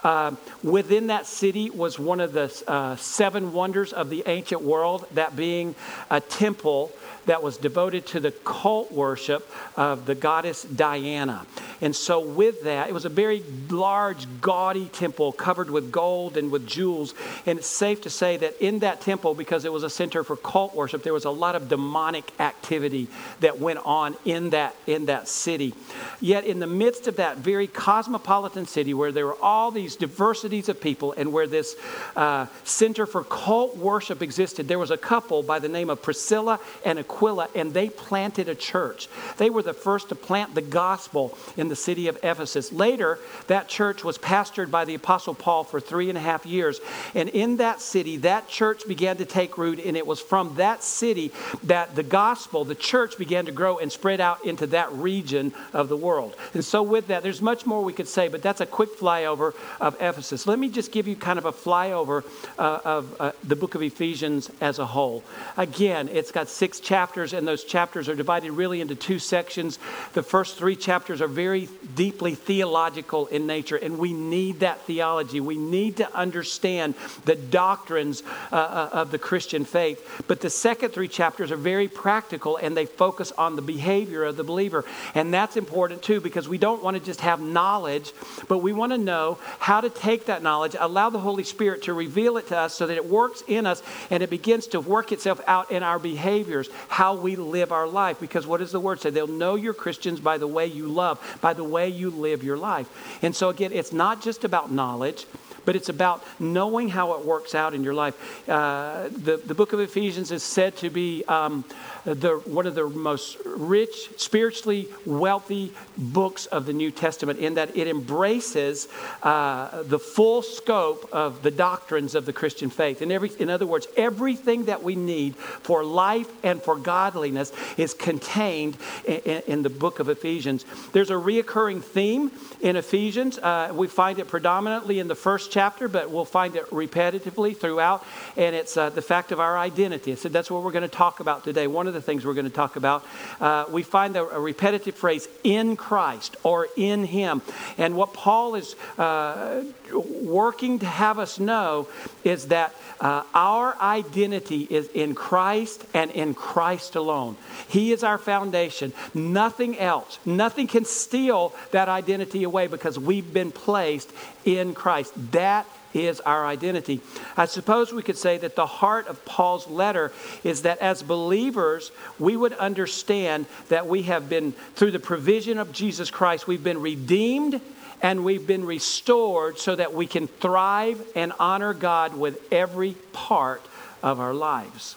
Uh, 0.04 0.36
within 0.62 1.06
that 1.06 1.26
city 1.26 1.70
was 1.70 1.98
one 1.98 2.20
of 2.20 2.34
the 2.34 2.62
uh, 2.68 2.94
seven 2.96 3.54
wonders 3.54 3.92
of 3.92 4.10
the 4.10 4.22
ancient 4.26 4.60
world, 4.60 5.06
that 5.12 5.34
being 5.34 5.74
a 6.10 6.20
temple 6.20 6.92
that 7.26 7.42
was 7.42 7.56
devoted 7.56 8.06
to 8.06 8.20
the 8.20 8.30
cult 8.30 8.92
worship 8.92 9.50
of 9.76 10.06
the 10.06 10.14
goddess 10.14 10.62
Diana. 10.64 11.46
And 11.80 11.94
so, 11.94 12.20
with 12.20 12.62
that, 12.62 12.88
it 12.88 12.94
was 12.94 13.04
a 13.04 13.10
very 13.10 13.42
large, 13.68 14.26
gaudy 14.40 14.86
temple 14.86 15.32
covered 15.32 15.70
with 15.70 15.90
gold 15.90 16.36
and 16.36 16.50
with 16.50 16.66
jewels. 16.66 17.14
And 17.46 17.58
it's 17.58 17.68
safe 17.68 18.02
to 18.02 18.10
say 18.10 18.36
that 18.38 18.64
in 18.64 18.78
that 18.80 19.00
temple, 19.00 19.34
because 19.34 19.64
it 19.64 19.72
was 19.72 19.82
a 19.82 19.90
center 19.90 20.22
for 20.24 20.36
cult 20.36 20.74
worship, 20.74 21.02
there 21.02 21.12
was 21.12 21.24
a 21.24 21.30
lot 21.30 21.56
of 21.56 21.68
demonic 21.68 22.32
activity 22.40 23.08
that 23.40 23.58
went 23.58 23.80
on 23.84 24.16
in 24.24 24.50
that, 24.50 24.76
in 24.86 25.06
that 25.06 25.28
city. 25.28 25.74
Yet, 26.20 26.44
in 26.44 26.60
the 26.60 26.66
midst 26.66 27.06
of 27.08 27.16
that 27.16 27.38
very 27.38 27.66
cosmopolitan 27.66 28.66
city 28.66 28.94
where 28.94 29.12
there 29.12 29.26
were 29.26 29.42
all 29.42 29.70
these 29.70 29.96
diversities 29.96 30.68
of 30.68 30.80
people 30.80 31.12
and 31.16 31.32
where 31.32 31.46
this 31.46 31.76
uh, 32.16 32.46
center 32.62 33.04
for 33.06 33.24
cult 33.24 33.76
worship 33.76 34.22
existed, 34.22 34.68
there 34.68 34.78
was 34.78 34.90
a 34.90 34.96
couple 34.96 35.42
by 35.42 35.58
the 35.58 35.68
name 35.68 35.90
of 35.90 36.00
Priscilla 36.02 36.60
and 36.84 36.98
Aquila 36.98 37.13
Aquila, 37.14 37.48
and 37.54 37.72
they 37.72 37.88
planted 37.88 38.48
a 38.48 38.54
church. 38.54 39.08
They 39.36 39.50
were 39.50 39.62
the 39.62 39.72
first 39.72 40.08
to 40.08 40.14
plant 40.14 40.54
the 40.54 40.62
gospel 40.62 41.36
in 41.56 41.68
the 41.68 41.76
city 41.76 42.08
of 42.08 42.18
Ephesus. 42.22 42.72
Later, 42.72 43.18
that 43.46 43.68
church 43.68 44.02
was 44.02 44.18
pastored 44.18 44.70
by 44.70 44.84
the 44.84 44.94
Apostle 44.94 45.34
Paul 45.34 45.64
for 45.64 45.80
three 45.80 46.08
and 46.08 46.18
a 46.18 46.20
half 46.20 46.44
years. 46.44 46.80
And 47.14 47.28
in 47.28 47.58
that 47.58 47.80
city, 47.80 48.16
that 48.18 48.48
church 48.48 48.86
began 48.88 49.16
to 49.18 49.24
take 49.24 49.56
root, 49.58 49.78
and 49.84 49.96
it 49.96 50.06
was 50.06 50.20
from 50.20 50.56
that 50.56 50.82
city 50.82 51.32
that 51.64 51.94
the 51.94 52.02
gospel, 52.02 52.64
the 52.64 52.74
church, 52.74 53.16
began 53.16 53.46
to 53.46 53.52
grow 53.52 53.78
and 53.78 53.90
spread 53.92 54.20
out 54.20 54.44
into 54.44 54.66
that 54.68 54.92
region 54.92 55.52
of 55.72 55.88
the 55.88 55.96
world. 55.96 56.36
And 56.52 56.64
so, 56.64 56.82
with 56.82 57.06
that, 57.08 57.22
there's 57.22 57.42
much 57.42 57.66
more 57.66 57.82
we 57.82 57.92
could 57.92 58.08
say, 58.08 58.28
but 58.28 58.42
that's 58.42 58.60
a 58.60 58.66
quick 58.66 58.98
flyover 58.98 59.54
of 59.80 59.94
Ephesus. 60.00 60.46
Let 60.46 60.58
me 60.58 60.68
just 60.68 60.90
give 60.92 61.06
you 61.06 61.16
kind 61.16 61.38
of 61.38 61.44
a 61.44 61.52
flyover 61.52 62.24
uh, 62.58 62.80
of 62.84 63.20
uh, 63.20 63.32
the 63.44 63.56
book 63.56 63.74
of 63.74 63.82
Ephesians 63.82 64.50
as 64.60 64.78
a 64.78 64.86
whole. 64.86 65.22
Again, 65.56 66.08
it's 66.08 66.32
got 66.32 66.48
six 66.48 66.80
chapters 66.80 67.03
chapters, 67.04 67.34
and 67.34 67.46
those 67.46 67.64
chapters 67.64 68.08
are 68.08 68.14
divided 68.14 68.50
really 68.52 68.80
into 68.80 68.94
two 68.94 69.18
sections. 69.18 69.78
The 70.14 70.22
first 70.22 70.56
three 70.56 70.74
chapters 70.74 71.20
are 71.20 71.28
very 71.28 71.68
deeply 71.94 72.34
theological 72.34 73.26
in 73.26 73.46
nature, 73.46 73.76
and 73.76 73.98
we 73.98 74.14
need 74.14 74.60
that 74.60 74.80
theology. 74.86 75.38
We 75.38 75.58
need 75.58 75.98
to 75.98 76.16
understand 76.16 76.94
the 77.26 77.34
doctrines 77.34 78.22
uh, 78.50 78.56
uh, 78.56 78.88
of 78.92 79.10
the 79.10 79.18
Christian 79.18 79.66
faith. 79.66 80.24
But 80.26 80.40
the 80.40 80.48
second 80.48 80.92
three 80.94 81.08
chapters 81.08 81.52
are 81.52 81.58
very 81.58 81.88
practical, 81.88 82.56
and 82.56 82.74
they 82.74 82.86
focus 82.86 83.32
on 83.32 83.54
the 83.54 83.60
behavior 83.60 84.24
of 84.24 84.38
the 84.38 84.44
believer. 84.44 84.86
And 85.14 85.32
that's 85.34 85.58
important 85.58 86.00
too, 86.00 86.22
because 86.22 86.48
we 86.48 86.56
don't 86.56 86.82
want 86.82 86.96
to 86.96 87.04
just 87.04 87.20
have 87.20 87.38
knowledge, 87.38 88.14
but 88.48 88.58
we 88.58 88.72
want 88.72 88.92
to 88.92 88.98
know 88.98 89.36
how 89.58 89.82
to 89.82 89.90
take 89.90 90.24
that 90.24 90.42
knowledge, 90.42 90.74
allow 90.80 91.10
the 91.10 91.20
Holy 91.20 91.44
Spirit 91.44 91.82
to 91.82 91.92
reveal 91.92 92.38
it 92.38 92.48
to 92.48 92.56
us 92.56 92.72
so 92.72 92.86
that 92.86 92.96
it 92.96 93.04
works 93.04 93.42
in 93.46 93.66
us 93.66 93.82
and 94.08 94.22
it 94.22 94.30
begins 94.30 94.68
to 94.68 94.80
work 94.80 95.12
itself 95.12 95.38
out 95.46 95.70
in 95.70 95.82
our 95.82 95.98
behaviors 95.98 96.70
how 96.94 97.16
we 97.16 97.34
live 97.34 97.72
our 97.72 97.88
life. 97.88 98.20
Because 98.20 98.46
what 98.46 98.60
does 98.60 98.70
the 98.70 98.78
word 98.78 99.00
say? 99.00 99.10
They'll 99.10 99.26
know 99.26 99.56
you're 99.56 99.74
Christians 99.74 100.20
by 100.20 100.38
the 100.38 100.46
way 100.46 100.66
you 100.66 100.86
love, 100.86 101.18
by 101.40 101.52
the 101.52 101.64
way 101.64 101.88
you 101.88 102.08
live 102.08 102.44
your 102.44 102.56
life. 102.56 102.88
And 103.20 103.34
so, 103.34 103.48
again, 103.48 103.72
it's 103.72 103.92
not 103.92 104.22
just 104.22 104.44
about 104.44 104.70
knowledge, 104.70 105.26
but 105.64 105.76
it's 105.76 105.88
about 105.88 106.24
knowing 106.40 106.88
how 106.88 107.14
it 107.14 107.24
works 107.24 107.54
out 107.54 107.74
in 107.74 107.82
your 107.84 107.94
life. 107.94 108.48
Uh, 108.48 109.08
the, 109.08 109.40
the 109.44 109.54
book 109.54 109.72
of 109.72 109.80
Ephesians 109.80 110.30
is 110.30 110.42
said 110.42 110.76
to 110.76 110.90
be 110.90 111.24
um, 111.24 111.64
the, 112.04 112.36
one 112.44 112.66
of 112.66 112.74
the 112.74 112.88
most 112.88 113.38
rich, 113.44 114.10
spiritually 114.16 114.88
wealthy 115.06 115.72
books 115.96 116.46
of 116.46 116.66
the 116.66 116.72
New 116.72 116.90
Testament 116.90 117.38
in 117.38 117.54
that 117.54 117.76
it 117.76 117.88
embraces 117.88 118.88
uh, 119.22 119.82
the 119.82 119.98
full 119.98 120.42
scope 120.42 121.08
of 121.12 121.42
the 121.42 121.50
doctrines 121.50 122.14
of 122.14 122.26
the 122.26 122.32
Christian 122.32 122.70
faith. 122.70 123.00
In, 123.00 123.10
every, 123.10 123.30
in 123.38 123.48
other 123.48 123.66
words, 123.66 123.86
everything 123.96 124.66
that 124.66 124.82
we 124.82 124.96
need 124.96 125.36
for 125.36 125.84
life 125.84 126.30
and 126.44 126.62
for 126.62 126.76
godliness 126.76 127.52
is 127.76 127.94
contained 127.94 128.76
in, 129.06 129.42
in 129.46 129.62
the 129.62 129.70
book 129.70 129.98
of 129.98 130.08
Ephesians. 130.08 130.64
There's 130.92 131.10
a 131.10 131.14
reoccurring 131.14 131.82
theme 131.82 132.30
in 132.60 132.76
Ephesians. 132.76 133.38
Uh, 133.38 133.72
we 133.74 133.88
find 133.88 134.18
it 134.18 134.28
predominantly 134.28 134.98
in 134.98 135.08
the 135.08 135.14
first 135.14 135.52
chapter, 135.54 135.86
but 135.86 136.10
we'll 136.10 136.24
find 136.24 136.56
it 136.56 136.68
repetitively 136.70 137.56
throughout, 137.56 138.04
and 138.36 138.56
it's 138.56 138.76
uh, 138.76 138.90
the 138.90 139.00
fact 139.00 139.30
of 139.30 139.38
our 139.38 139.56
identity. 139.56 140.16
So 140.16 140.28
that's 140.28 140.50
what 140.50 140.64
we're 140.64 140.72
going 140.72 140.82
to 140.82 140.88
talk 140.88 141.20
about 141.20 141.44
today. 141.44 141.68
One 141.68 141.86
of 141.86 141.94
the 141.94 142.02
things 142.02 142.26
we're 142.26 142.34
going 142.34 142.50
to 142.50 142.50
talk 142.50 142.74
about. 142.74 143.06
Uh, 143.40 143.64
we 143.70 143.84
find 143.84 144.16
a, 144.16 144.22
a, 144.22 144.40
repetitive 144.40 144.96
phrase, 144.96 145.28
in 145.44 145.76
Christ 145.76 146.36
or 146.42 146.66
in 146.76 147.04
Him. 147.04 147.40
And 147.78 147.96
what 147.96 148.12
Paul 148.12 148.56
is 148.56 148.74
uh, 148.98 149.62
working 149.92 150.78
to 150.80 150.86
have 150.86 151.18
us 151.18 151.38
know 151.38 151.88
is 152.22 152.48
that 152.48 152.74
uh, 153.00 153.22
our 153.34 153.76
identity 153.80 154.62
is 154.70 154.88
in 154.88 155.14
Christ 155.14 155.84
and 155.92 156.10
in 156.12 156.34
Christ 156.34 156.94
alone. 156.94 157.36
He 157.68 157.92
is 157.92 158.02
our 158.02 158.18
foundation. 158.18 158.92
Nothing 159.12 159.78
else, 159.78 160.18
nothing 160.24 160.66
can 160.66 160.84
steal 160.84 161.54
that 161.72 161.88
identity 161.88 162.44
away 162.44 162.66
because 162.66 162.98
we've 162.98 163.32
been 163.32 163.52
placed 163.52 164.10
in 164.44 164.74
Christ. 164.74 165.12
That 165.32 165.66
is 165.94 166.20
our 166.20 166.44
identity. 166.44 167.00
I 167.36 167.46
suppose 167.46 167.92
we 167.92 168.02
could 168.02 168.18
say 168.18 168.36
that 168.38 168.56
the 168.56 168.66
heart 168.66 169.06
of 169.06 169.24
Paul's 169.24 169.68
letter 169.68 170.12
is 170.42 170.62
that 170.62 170.78
as 170.78 171.02
believers, 171.02 171.92
we 172.18 172.36
would 172.36 172.52
understand 172.54 173.46
that 173.68 173.86
we 173.86 174.02
have 174.02 174.28
been, 174.28 174.52
through 174.74 174.90
the 174.90 174.98
provision 174.98 175.58
of 175.58 175.72
Jesus 175.72 176.10
Christ, 176.10 176.48
we've 176.48 176.64
been 176.64 176.80
redeemed 176.80 177.60
and 178.04 178.22
we've 178.22 178.46
been 178.46 178.66
restored 178.66 179.58
so 179.58 179.74
that 179.74 179.94
we 179.94 180.06
can 180.06 180.26
thrive 180.26 181.02
and 181.16 181.32
honor 181.40 181.72
God 181.72 182.14
with 182.14 182.52
every 182.52 182.92
part 183.14 183.62
of 184.02 184.20
our 184.20 184.34
lives. 184.34 184.96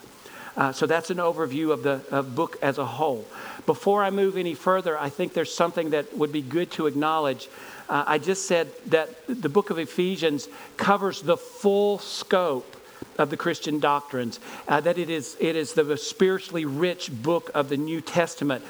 Uh, 0.54 0.72
so 0.72 0.84
that's 0.84 1.08
an 1.08 1.16
overview 1.16 1.72
of 1.72 1.82
the 1.82 2.02
of 2.10 2.34
book 2.34 2.58
as 2.60 2.76
a 2.76 2.84
whole. 2.84 3.24
Before 3.64 4.04
I 4.04 4.10
move 4.10 4.36
any 4.36 4.52
further, 4.52 4.98
I 4.98 5.08
think 5.08 5.32
there's 5.32 5.54
something 5.54 5.90
that 5.90 6.18
would 6.18 6.32
be 6.32 6.42
good 6.42 6.70
to 6.72 6.86
acknowledge. 6.86 7.48
Uh, 7.88 8.04
I 8.06 8.18
just 8.18 8.44
said 8.44 8.68
that 8.88 9.08
the 9.26 9.48
book 9.48 9.70
of 9.70 9.78
Ephesians 9.78 10.46
covers 10.76 11.22
the 11.22 11.38
full 11.38 11.98
scope 12.00 12.76
of 13.16 13.30
the 13.30 13.38
Christian 13.38 13.80
doctrines, 13.80 14.38
uh, 14.68 14.80
that 14.82 14.98
it 14.98 15.08
is, 15.08 15.34
it 15.40 15.56
is 15.56 15.72
the 15.72 15.96
spiritually 15.96 16.66
rich 16.66 17.10
book 17.10 17.50
of 17.54 17.70
the 17.70 17.78
New 17.78 18.02
Testament. 18.02 18.62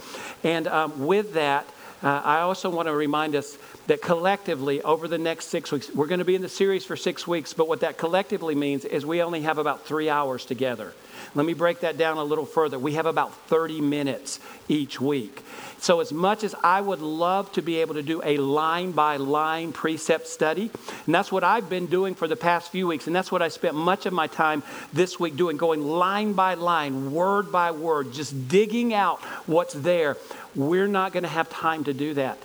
And 0.44 0.68
um, 0.68 1.06
with 1.06 1.34
that, 1.34 1.66
uh, 2.02 2.22
I 2.24 2.40
also 2.40 2.70
want 2.70 2.86
to 2.86 2.94
remind 2.94 3.34
us 3.34 3.58
that 3.88 4.02
collectively, 4.02 4.82
over 4.82 5.08
the 5.08 5.16
next 5.16 5.46
six 5.46 5.72
weeks, 5.72 5.90
we're 5.94 6.06
going 6.06 6.18
to 6.18 6.24
be 6.24 6.34
in 6.34 6.42
the 6.42 6.48
series 6.48 6.84
for 6.84 6.94
six 6.94 7.26
weeks, 7.26 7.54
but 7.54 7.68
what 7.68 7.80
that 7.80 7.96
collectively 7.96 8.54
means 8.54 8.84
is 8.84 9.04
we 9.04 9.22
only 9.22 9.40
have 9.42 9.56
about 9.56 9.86
three 9.86 10.10
hours 10.10 10.44
together. 10.44 10.92
Let 11.34 11.46
me 11.46 11.54
break 11.54 11.80
that 11.80 11.96
down 11.96 12.18
a 12.18 12.24
little 12.24 12.44
further. 12.44 12.78
We 12.78 12.92
have 12.92 13.06
about 13.06 13.34
30 13.48 13.80
minutes 13.80 14.40
each 14.68 15.00
week. 15.00 15.42
So, 15.78 16.00
as 16.00 16.12
much 16.12 16.44
as 16.44 16.54
I 16.62 16.82
would 16.82 17.00
love 17.00 17.50
to 17.52 17.62
be 17.62 17.76
able 17.78 17.94
to 17.94 18.02
do 18.02 18.20
a 18.22 18.36
line 18.36 18.92
by 18.92 19.16
line 19.16 19.72
precept 19.72 20.26
study, 20.26 20.70
and 21.06 21.14
that's 21.14 21.32
what 21.32 21.42
I've 21.42 21.70
been 21.70 21.86
doing 21.86 22.14
for 22.14 22.28
the 22.28 22.36
past 22.36 22.70
few 22.70 22.86
weeks, 22.86 23.06
and 23.06 23.16
that's 23.16 23.32
what 23.32 23.40
I 23.40 23.48
spent 23.48 23.74
much 23.74 24.04
of 24.04 24.12
my 24.12 24.26
time 24.26 24.62
this 24.92 25.18
week 25.18 25.36
doing, 25.36 25.56
going 25.56 25.82
line 25.82 26.34
by 26.34 26.54
line, 26.54 27.10
word 27.12 27.50
by 27.50 27.70
word, 27.70 28.12
just 28.12 28.48
digging 28.48 28.92
out 28.92 29.20
what's 29.46 29.74
there. 29.74 30.18
We're 30.54 30.88
not 30.88 31.12
going 31.12 31.22
to 31.22 31.28
have 31.28 31.48
time 31.48 31.84
to 31.84 31.94
do 31.94 32.14
that 32.14 32.38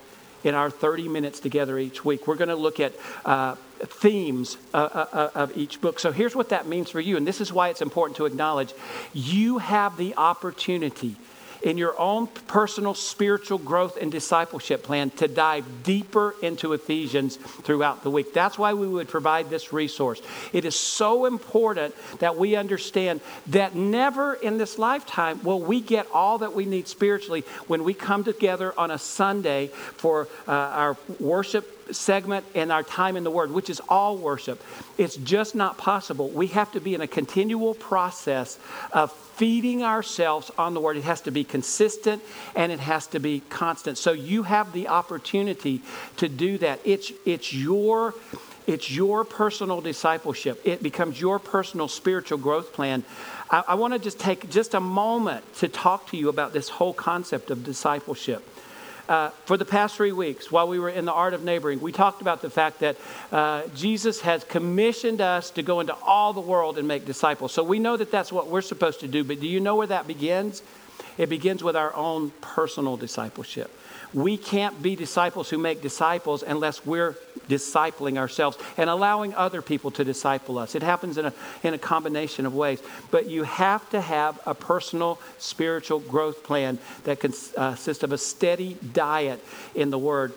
in 0.43 0.55
our 0.55 0.69
30 0.69 1.07
minutes 1.07 1.39
together 1.39 1.77
each 1.77 2.03
week. 2.03 2.27
We're 2.27 2.35
going 2.35 2.49
to 2.49 2.55
look 2.55 2.79
at 2.79 2.93
uh, 3.25 3.55
themes 3.79 4.57
uh, 4.73 4.77
uh, 4.77 5.05
uh, 5.11 5.29
of 5.35 5.57
each 5.57 5.81
book. 5.81 5.99
So 5.99 6.11
here's 6.11 6.35
what 6.35 6.49
that 6.49 6.67
means 6.67 6.89
for 6.89 6.99
you, 6.99 7.17
and 7.17 7.27
this 7.27 7.41
is 7.41 7.51
why 7.51 7.69
it's 7.69 7.81
important 7.81 8.17
to 8.17 8.25
acknowledge 8.25 8.73
you 9.13 9.57
have 9.57 9.97
the 9.97 10.15
opportunity 10.15 11.15
in 11.63 11.77
your 11.77 11.99
own 11.99 12.27
personal 12.27 12.93
spiritual 12.93 13.57
growth 13.57 13.97
and 13.99 14.11
discipleship 14.11 14.83
plan 14.83 15.09
to 15.11 15.27
dive 15.27 15.65
deeper 15.83 16.35
into 16.41 16.73
Ephesians 16.73 17.37
throughout 17.37 18.03
the 18.03 18.09
week. 18.09 18.33
That's 18.33 18.57
why 18.57 18.73
we 18.73 18.87
would 18.87 19.07
provide 19.07 19.49
this 19.49 19.71
resource. 19.71 20.21
It 20.51 20.65
is 20.65 20.75
so 20.75 21.25
important 21.25 21.95
that 22.19 22.37
we 22.37 22.55
understand 22.55 23.21
that 23.47 23.75
never 23.75 24.33
in 24.33 24.57
this 24.57 24.77
lifetime 24.77 25.41
will 25.43 25.61
we 25.61 25.79
get 25.79 26.07
all 26.13 26.39
that 26.39 26.53
we 26.53 26.65
need 26.65 26.87
spiritually 26.87 27.45
when 27.67 27.83
we 27.83 27.93
come 27.93 28.23
together 28.23 28.73
on 28.77 28.91
a 28.91 28.97
Sunday 28.97 29.67
for 29.67 30.27
uh, 30.47 30.51
our 30.51 30.97
worship 31.19 31.82
segment 31.91 32.45
and 32.55 32.71
our 32.71 32.83
time 32.83 33.17
in 33.17 33.23
the 33.23 33.31
Word, 33.31 33.51
which 33.51 33.69
is 33.69 33.81
all 33.89 34.17
worship. 34.17 34.61
It's 34.97 35.15
just 35.15 35.55
not 35.55 35.77
possible. 35.77 36.29
We 36.29 36.47
have 36.47 36.71
to 36.73 36.79
be 36.79 36.93
in 36.95 37.01
a 37.01 37.07
continual 37.07 37.73
process 37.73 38.57
of 38.91 39.11
feeding 39.11 39.83
ourselves 39.83 40.51
on 40.57 40.73
the 40.73 40.79
Word. 40.79 40.97
It 40.97 41.03
has 41.03 41.21
to 41.21 41.31
be 41.31 41.43
consistent 41.43 42.21
and 42.55 42.71
it 42.71 42.79
has 42.79 43.07
to 43.07 43.19
be 43.19 43.41
constant. 43.49 43.97
So 43.97 44.11
you 44.11 44.43
have 44.43 44.73
the 44.73 44.87
opportunity 44.87 45.81
to 46.17 46.29
do 46.29 46.57
that. 46.59 46.79
It's, 46.83 47.11
it's 47.25 47.53
your. 47.53 48.13
It's 48.65 48.89
your 48.89 49.25
personal 49.25 49.81
discipleship. 49.81 50.61
It 50.63 50.81
becomes 50.81 51.19
your 51.19 51.37
personal 51.37 51.89
spiritual 51.89 52.37
growth 52.37 52.71
plan. 52.71 53.03
I, 53.49 53.63
I 53.67 53.75
want 53.75 53.93
to 53.93 53.99
just 53.99 54.19
take 54.19 54.49
just 54.49 54.73
a 54.73 54.79
moment 54.79 55.43
to 55.55 55.67
talk 55.67 56.07
to 56.11 56.17
you 56.17 56.29
about 56.29 56.53
this 56.53 56.69
whole 56.69 56.93
concept 56.93 57.51
of 57.51 57.65
discipleship. 57.65 58.41
Uh, 59.09 59.29
for 59.45 59.57
the 59.57 59.65
past 59.65 59.95
three 59.95 60.13
weeks, 60.13 60.49
while 60.49 60.67
we 60.67 60.79
were 60.79 60.89
in 60.89 61.03
the 61.03 61.11
art 61.11 61.33
of 61.33 61.43
neighboring, 61.43 61.81
we 61.81 61.91
talked 61.91 62.21
about 62.21 62.41
the 62.41 62.49
fact 62.49 62.79
that 62.79 62.95
uh, 63.31 63.63
Jesus 63.75 64.21
has 64.21 64.45
commissioned 64.45 65.19
us 65.19 65.49
to 65.51 65.61
go 65.61 65.81
into 65.81 65.93
all 65.95 66.31
the 66.31 66.41
world 66.41 66.77
and 66.77 66.87
make 66.87 67.05
disciples. 67.05 67.51
So 67.51 67.63
we 67.63 67.79
know 67.79 67.97
that 67.97 68.11
that's 68.11 68.31
what 68.31 68.47
we're 68.47 68.61
supposed 68.61 69.01
to 69.01 69.07
do, 69.09 69.25
but 69.25 69.41
do 69.41 69.47
you 69.47 69.59
know 69.59 69.75
where 69.75 69.87
that 69.87 70.07
begins? 70.07 70.63
It 71.17 71.27
begins 71.27 71.63
with 71.63 71.75
our 71.75 71.93
own 71.93 72.31
personal 72.41 72.95
discipleship. 72.95 73.69
We 74.13 74.37
can't 74.37 74.81
be 74.81 74.95
disciples 74.95 75.49
who 75.49 75.57
make 75.57 75.81
disciples 75.81 76.43
unless 76.43 76.85
we're 76.85 77.15
discipling 77.49 78.17
ourselves 78.17 78.57
and 78.77 78.89
allowing 78.89 79.33
other 79.33 79.61
people 79.61 79.91
to 79.91 80.03
disciple 80.03 80.57
us. 80.57 80.75
It 80.75 80.83
happens 80.83 81.17
in 81.17 81.25
a, 81.25 81.33
in 81.63 81.73
a 81.73 81.77
combination 81.77 82.45
of 82.45 82.55
ways. 82.55 82.81
But 83.11 83.27
you 83.27 83.43
have 83.43 83.89
to 83.89 84.01
have 84.01 84.39
a 84.45 84.53
personal 84.53 85.19
spiritual 85.39 85.99
growth 85.99 86.43
plan 86.43 86.79
that 87.03 87.19
consists 87.19 88.03
uh, 88.03 88.05
of 88.05 88.11
a 88.11 88.17
steady 88.17 88.77
diet 88.93 89.43
in 89.75 89.89
the 89.89 89.97
Word. 89.97 90.33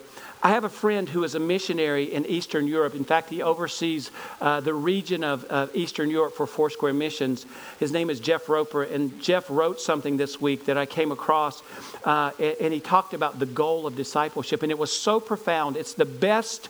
I 0.46 0.50
have 0.50 0.62
a 0.62 0.68
friend 0.68 1.08
who 1.08 1.24
is 1.24 1.34
a 1.34 1.40
missionary 1.40 2.04
in 2.04 2.24
Eastern 2.24 2.68
Europe. 2.68 2.94
In 2.94 3.02
fact, 3.02 3.30
he 3.30 3.42
oversees 3.42 4.12
uh, 4.40 4.60
the 4.60 4.72
region 4.72 5.24
of 5.24 5.44
Eastern 5.74 6.08
Europe 6.08 6.36
for 6.36 6.46
Foursquare 6.46 6.92
Missions. 6.92 7.44
His 7.80 7.90
name 7.90 8.10
is 8.10 8.20
Jeff 8.20 8.48
Roper, 8.48 8.84
and 8.84 9.20
Jeff 9.20 9.50
wrote 9.50 9.80
something 9.80 10.18
this 10.18 10.40
week 10.40 10.66
that 10.66 10.78
I 10.78 10.86
came 10.86 11.10
across, 11.10 11.64
uh, 12.04 12.30
and 12.38 12.72
he 12.72 12.78
talked 12.78 13.12
about 13.12 13.40
the 13.40 13.46
goal 13.46 13.88
of 13.88 13.96
discipleship, 13.96 14.62
and 14.62 14.70
it 14.70 14.78
was 14.78 14.92
so 14.92 15.18
profound. 15.18 15.76
It's 15.76 15.94
the 15.94 16.04
best. 16.04 16.68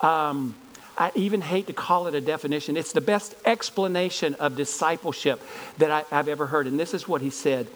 Um, 0.00 0.56
I 0.98 1.12
even 1.14 1.42
hate 1.42 1.68
to 1.68 1.72
call 1.72 2.08
it 2.08 2.16
a 2.16 2.20
definition. 2.20 2.76
It's 2.76 2.92
the 2.92 3.00
best 3.00 3.36
explanation 3.44 4.34
of 4.34 4.56
discipleship 4.56 5.40
that 5.78 5.92
I, 5.92 6.04
I've 6.10 6.26
ever 6.26 6.48
heard. 6.48 6.66
And 6.66 6.76
this 6.76 6.92
is 6.92 7.06
what 7.06 7.22
he 7.22 7.30
said. 7.30 7.68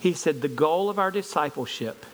He 0.00 0.12
said, 0.12 0.42
The 0.42 0.48
goal 0.48 0.90
of 0.90 0.98
our 0.98 1.10
discipleship 1.10 2.04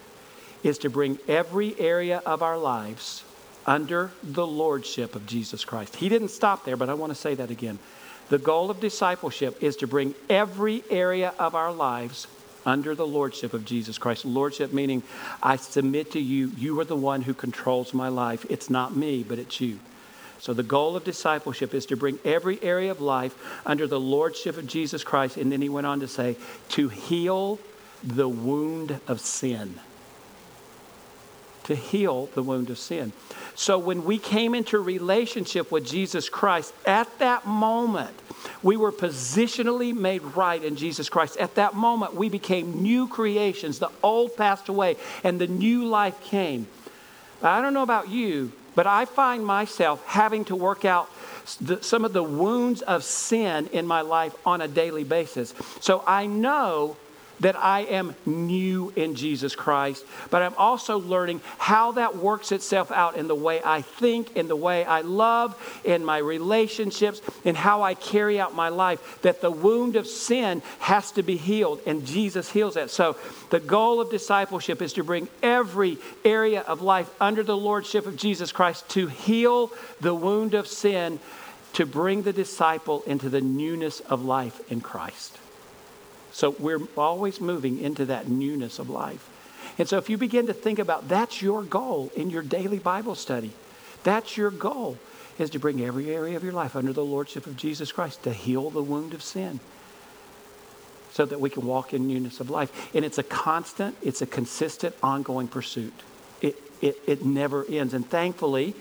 is 0.63 0.79
to 0.79 0.91
bring 0.91 1.19
every 1.29 1.79
area 1.79 2.23
of 2.27 2.43
our 2.43 2.59
lives 2.59 3.25
under 3.67 4.11
the 4.23 4.47
lordship 4.47 5.15
of 5.15 5.27
Jesus 5.27 5.65
Christ. 5.65 5.97
He 5.97 6.09
didn't 6.09 6.29
stop 6.29 6.65
there, 6.65 6.77
but 6.77 6.89
I 6.89 6.95
want 6.95 7.13
to 7.13 7.19
say 7.19 7.35
that 7.35 7.51
again. 7.51 7.79
The 8.31 8.39
goal 8.39 8.71
of 8.71 8.81
discipleship 8.81 9.63
is 9.63 9.77
to 9.77 9.87
bring 9.87 10.15
every 10.29 10.83
area 10.91 11.35
of 11.39 11.55
our 11.55 11.73
lives 11.73 12.27
under 12.67 12.95
the 12.95 13.07
lordship 13.07 13.55
of 13.55 13.65
Jesus 13.65 13.97
Christ. 13.99 14.25
Lordship 14.25 14.73
meaning, 14.73 15.03
I 15.43 15.57
submit 15.57 16.13
to 16.13 16.21
you, 16.21 16.53
you 16.57 16.79
are 16.81 16.85
the 16.85 16.97
one 16.97 17.23
who 17.23 17.35
controls 17.35 17.95
my 17.95 18.09
life. 18.09 18.45
It's 18.51 18.69
not 18.69 18.97
me, 18.97 19.23
but 19.23 19.39
it's 19.39 19.61
you. 19.61 19.79
So, 20.41 20.53
the 20.53 20.63
goal 20.63 20.95
of 20.95 21.05
discipleship 21.05 21.75
is 21.75 21.87
to 21.87 21.97
bring 21.97 22.19
every 22.25 22.63
area 22.63 22.91
of 22.91 23.01
life 23.01 23.35
under 23.67 23.87
the 23.87 23.99
lordship 23.99 24.57
of 24.57 24.67
Jesus 24.67 25.03
Christ. 25.03 25.37
And 25.37 25.51
then 25.51 25.61
he 25.61 25.69
went 25.69 25.87
on 25.87 26.01
to 26.01 26.09
say, 26.09 26.37
to 26.71 26.89
heal 26.89 27.59
the 28.05 28.29
wound 28.29 29.01
of 29.09 29.21
sin 29.21 29.81
to 31.69 31.77
heal 31.77 32.31
the 32.35 32.43
wound 32.43 32.71
of 32.71 32.79
sin. 32.79 33.13
So 33.55 33.79
when 33.79 34.07
we 34.07 34.19
came 34.19 34.55
into 34.55 34.79
relationship 34.79 35.71
with 35.71 35.87
Jesus 35.87 36.31
Christ, 36.31 36.73
at 36.87 37.19
that 37.19 37.47
moment, 37.47 38.17
we 38.63 38.79
were 38.79 38.91
positionally 38.91 39.95
made 39.95 40.23
right 40.23 40.63
in 40.65 40.77
Jesus 40.77 41.11
Christ. 41.11 41.37
At 41.37 41.57
that 41.57 41.75
moment, 41.75 42.15
we 42.15 42.31
became 42.31 42.83
new 42.83 43.07
creations. 43.07 43.79
The 43.79 43.91
old 44.03 44.35
passed 44.35 44.71
away 44.71 44.97
and 45.23 45.39
the 45.39 45.47
new 45.47 45.85
life 45.85 46.19
came. 46.23 46.67
I 47.43 47.61
don't 47.61 47.75
know 47.75 47.83
about 47.83 48.09
you, 48.09 48.53
but 48.75 48.87
I 48.87 49.05
find 49.05 49.45
myself 49.45 50.03
having 50.07 50.47
to 50.47 50.57
work 50.57 50.87
out 50.87 51.11
the, 51.61 51.83
some 51.83 52.07
of 52.07 52.15
the 52.15 52.23
wounds 52.23 52.81
of 52.81 53.05
sin 53.05 53.69
in 53.73 53.87
my 53.87 54.01
life 54.01 54.35
on 54.47 54.63
a 54.63 54.69
daily 54.69 55.05
basis. 55.05 55.53
So 55.81 56.03
I 56.07 56.27
know 56.27 56.97
that 57.41 57.57
I 57.57 57.81
am 57.81 58.15
new 58.27 58.93
in 58.97 59.15
Jesus 59.15 59.55
Christ, 59.55 60.05
but 60.31 60.43
I'm 60.43 60.55
also 60.55 60.99
learning 60.99 61.41
how 61.59 61.93
that 61.93 62.17
works 62.17 62.53
itself 62.53 62.91
out 62.91 63.17
in 63.17 63.29
the 63.29 63.35
way 63.35 63.61
I 63.65 63.83
think, 63.83 64.37
in 64.37 64.49
the 64.49 64.57
way 64.57 64.85
I 64.85 65.03
love, 65.03 65.57
in 65.85 66.05
my 66.05 66.19
relationships, 66.19 67.21
in 67.45 67.55
how 67.55 67.83
I 67.83 67.95
carry 67.95 68.41
out 68.41 68.55
my 68.55 68.69
life. 68.69 69.21
That 69.23 69.41
the 69.41 69.51
wound 69.51 69.97
of 69.97 70.07
sin 70.07 70.63
has 70.81 71.13
to 71.13 71.23
be 71.23 71.37
healed, 71.37 71.81
and 71.87 72.07
Jesus 72.07 72.51
heals 72.51 72.75
that. 72.75 72.91
So, 72.91 73.17
the 73.51 73.61
goal 73.61 74.01
of 74.01 74.11
discipleship 74.11 74.83
is 74.83 74.93
to 74.95 75.05
bring 75.05 75.29
every 75.43 75.99
area 76.25 76.61
of 76.63 76.83
life 76.83 77.11
under 77.21 77.43
the 77.43 77.57
lordship 77.57 78.07
of 78.07 78.17
Jesus 78.17 78.53
Christ 78.53 78.89
to 78.91 79.07
heal 79.07 79.73
the 80.01 80.15
wound 80.15 80.55
of 80.55 80.67
sin, 80.67 81.21
to 81.75 81.87
bring 81.87 82.23
the 82.23 82.33
disciple 82.33 83.03
into 83.07 83.29
the 83.29 83.41
newness 83.41 84.01
of 84.01 84.25
life 84.25 84.61
in 84.71 84.81
Christ. 84.81 85.39
So 86.39 86.55
we're 86.61 86.83
always 86.97 87.41
moving 87.41 87.81
into 87.81 88.05
that 88.05 88.29
newness 88.29 88.79
of 88.79 88.89
life. 88.89 89.29
And 89.77 89.89
so 89.89 89.99
if 89.99 90.09
you 90.09 90.17
begin 90.17 90.47
to 90.47 90.53
think 90.53 90.79
about 90.79 91.09
that's 91.09 91.43
your 91.43 91.65
goal 91.65 92.13
in 92.15 92.31
your 92.31 92.43
daily 92.43 92.79
Bible 92.79 93.17
study, 93.17 93.51
that's 94.05 94.37
your 94.37 94.53
goal 94.53 94.99
is 95.41 95.51
to 95.51 95.59
bring 95.59 95.83
every 95.83 96.15
area 96.15 96.37
of 96.37 96.45
your 96.45 96.53
life 96.53 96.77
under 96.77 96.93
the 96.93 97.05
lordship 97.05 97.49
of 97.49 97.57
Jesus 97.57 97.91
Christ 97.91 98.23
to 98.23 98.33
heal 98.33 98.71
the 98.71 98.85
wound 98.85 99.15
of 99.15 99.23
sin 99.25 99.59
so 101.11 101.25
that 101.25 101.41
we 101.41 101.51
can 101.51 101.67
walk 101.67 101.93
in 101.93 102.07
newness 102.07 102.39
of 102.39 102.51
life. 102.51 102.95
And 102.95 103.05
it's 103.05 103.19
a 103.19 103.25
constant, 103.25 103.97
it's 104.01 104.23
a 104.23 104.27
consistent, 104.27 104.95
ongoing 105.03 105.49
pursuit. 105.49 105.95
It, 106.41 106.55
it, 106.81 106.99
it 107.05 107.25
never 107.25 107.65
ends. 107.69 107.95
And 107.95 108.09
thankfully, 108.09 108.77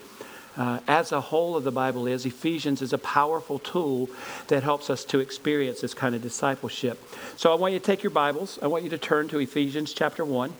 uh, 0.57 0.79
as 0.87 1.11
a 1.11 1.21
whole 1.21 1.55
of 1.55 1.63
the 1.63 1.71
Bible 1.71 2.07
is, 2.07 2.25
Ephesians 2.25 2.81
is 2.81 2.91
a 2.91 2.97
powerful 2.97 3.59
tool 3.59 4.09
that 4.47 4.63
helps 4.63 4.89
us 4.89 5.05
to 5.05 5.19
experience 5.19 5.81
this 5.81 5.93
kind 5.93 6.15
of 6.15 6.21
discipleship. 6.21 6.99
So 7.35 7.51
I 7.51 7.55
want 7.55 7.73
you 7.73 7.79
to 7.79 7.85
take 7.85 8.01
your 8.01 8.09
Bibles. 8.09 8.57
I 8.61 8.67
want 8.67 8.83
you 8.83 8.89
to 8.89 8.97
turn 8.97 9.27
to 9.29 9.39
Ephesians 9.39 9.93
chapter 9.93 10.25
1. 10.25 10.51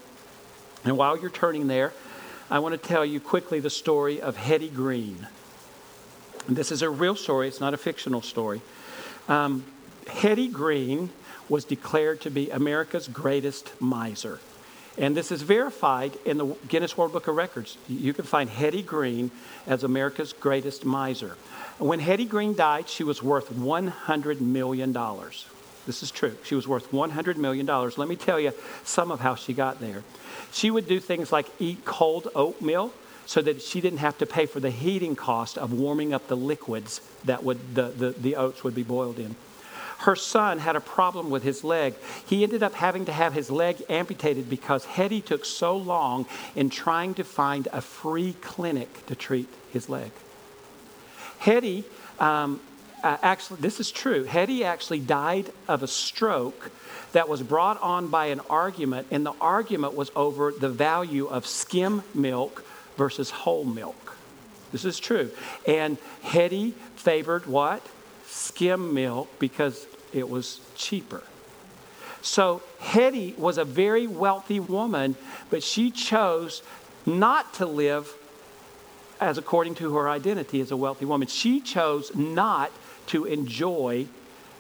And 0.85 0.97
while 0.97 1.17
you're 1.17 1.31
turning 1.31 1.67
there, 1.67 1.93
I 2.49 2.59
want 2.59 2.81
to 2.81 2.87
tell 2.87 3.03
you 3.03 3.19
quickly 3.19 3.59
the 3.59 3.71
story 3.71 4.21
of 4.21 4.37
Hetty 4.37 4.69
Green. 4.69 5.27
This 6.47 6.71
is 6.71 6.81
a 6.81 6.89
real 6.89 7.15
story, 7.15 7.47
it's 7.47 7.59
not 7.59 7.73
a 7.73 7.77
fictional 7.77 8.21
story. 8.21 8.61
Um, 9.27 9.65
Hetty 10.07 10.47
Green 10.47 11.09
was 11.49 11.65
declared 11.65 12.21
to 12.21 12.29
be 12.29 12.49
America's 12.49 13.07
greatest 13.07 13.81
miser. 13.81 14.39
And 14.97 15.15
this 15.15 15.31
is 15.31 15.43
verified 15.43 16.17
in 16.25 16.37
the 16.37 16.45
Guinness 16.67 16.97
World 16.97 17.11
Book 17.11 17.27
of 17.27 17.35
Records. 17.35 17.77
You 17.87 18.13
can 18.13 18.25
find 18.25 18.49
Hetty 18.49 18.81
Green 18.81 19.29
as 19.67 19.83
America's 19.83 20.33
greatest 20.33 20.85
miser. 20.85 21.37
When 21.77 21.99
Hetty 21.99 22.25
Green 22.25 22.55
died, 22.55 22.89
she 22.89 23.03
was 23.03 23.21
worth 23.21 23.51
$100 23.51 24.41
million. 24.41 24.93
This 25.85 26.01
is 26.01 26.09
true. 26.09 26.35
She 26.43 26.55
was 26.55 26.67
worth 26.67 26.91
$100 26.91 27.37
million. 27.37 27.67
Let 27.67 28.07
me 28.07 28.15
tell 28.15 28.39
you 28.39 28.53
some 28.83 29.11
of 29.11 29.19
how 29.19 29.35
she 29.35 29.53
got 29.53 29.79
there. 29.79 30.03
She 30.51 30.71
would 30.71 30.87
do 30.87 30.99
things 30.99 31.31
like 31.31 31.47
eat 31.59 31.85
cold 31.85 32.27
oatmeal 32.33 32.91
so 33.27 33.41
that 33.41 33.61
she 33.61 33.81
didn't 33.81 33.99
have 33.99 34.17
to 34.17 34.25
pay 34.25 34.45
for 34.45 34.59
the 34.59 34.71
heating 34.71 35.15
cost 35.15 35.57
of 35.57 35.73
warming 35.73 36.13
up 36.13 36.27
the 36.27 36.37
liquids 36.37 37.01
that 37.25 37.43
would, 37.43 37.75
the, 37.75 37.89
the, 37.89 38.09
the 38.11 38.35
oats 38.35 38.63
would 38.63 38.73
be 38.73 38.83
boiled 38.83 39.19
in. 39.19 39.35
Her 39.99 40.15
son 40.15 40.59
had 40.59 40.75
a 40.75 40.81
problem 40.81 41.29
with 41.29 41.43
his 41.43 41.63
leg. 41.63 41.95
He 42.25 42.43
ended 42.43 42.61
up 42.61 42.75
having 42.75 43.05
to 43.05 43.11
have 43.11 43.33
his 43.33 43.49
leg 43.49 43.81
amputated 43.89 44.49
because 44.49 44.85
Hetty 44.85 45.21
took 45.21 45.43
so 45.43 45.75
long 45.75 46.27
in 46.55 46.69
trying 46.69 47.15
to 47.15 47.23
find 47.23 47.67
a 47.73 47.81
free 47.81 48.33
clinic 48.41 49.05
to 49.07 49.15
treat 49.15 49.49
his 49.71 49.89
leg. 49.89 50.11
Hetty, 51.39 51.83
um, 52.19 52.59
uh, 53.03 53.17
actually, 53.21 53.59
this 53.61 53.79
is 53.79 53.91
true. 53.91 54.23
Hetty 54.23 54.63
actually 54.63 54.99
died 54.99 55.51
of 55.67 55.81
a 55.81 55.87
stroke 55.87 56.71
that 57.13 57.29
was 57.29 57.41
brought 57.41 57.81
on 57.81 58.07
by 58.07 58.27
an 58.27 58.41
argument, 58.49 59.07
and 59.11 59.25
the 59.25 59.33
argument 59.41 59.95
was 59.95 60.11
over 60.15 60.51
the 60.51 60.69
value 60.69 61.27
of 61.27 61.47
skim 61.47 62.03
milk 62.13 62.63
versus 62.97 63.29
whole 63.29 63.65
milk. 63.65 64.15
This 64.71 64.85
is 64.85 64.99
true. 64.99 65.31
And 65.65 65.97
Hetty 66.23 66.71
favored 66.95 67.45
what? 67.45 67.85
Skim 68.37 68.93
milk 68.93 69.27
because 69.39 69.87
it 70.13 70.29
was 70.29 70.61
cheaper. 70.75 71.23
So 72.21 72.61
Hetty 72.79 73.33
was 73.37 73.57
a 73.57 73.65
very 73.65 74.07
wealthy 74.07 74.59
woman, 74.59 75.15
but 75.49 75.63
she 75.63 75.91
chose 75.91 76.61
not 77.05 77.53
to 77.55 77.65
live 77.65 78.13
as 79.19 79.37
according 79.37 79.75
to 79.75 79.95
her 79.95 80.09
identity 80.09 80.61
as 80.61 80.71
a 80.71 80.77
wealthy 80.77 81.05
woman. 81.05 81.27
She 81.27 81.59
chose 81.59 82.15
not 82.15 82.71
to 83.07 83.25
enjoy 83.25 84.07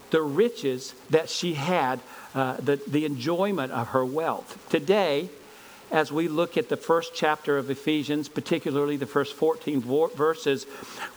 the 0.09 0.21
riches 0.21 0.93
that 1.09 1.29
she 1.29 1.53
had, 1.53 1.99
uh, 2.33 2.57
the, 2.57 2.77
the 2.87 3.05
enjoyment 3.05 3.71
of 3.71 3.89
her 3.89 4.05
wealth. 4.05 4.57
Today, 4.69 5.29
as 5.91 6.11
we 6.11 6.27
look 6.27 6.57
at 6.57 6.69
the 6.69 6.77
first 6.77 7.13
chapter 7.13 7.57
of 7.57 7.69
Ephesians, 7.69 8.29
particularly 8.29 8.97
the 8.97 9.05
first 9.05 9.33
14 9.35 9.81
verses, 9.81 10.65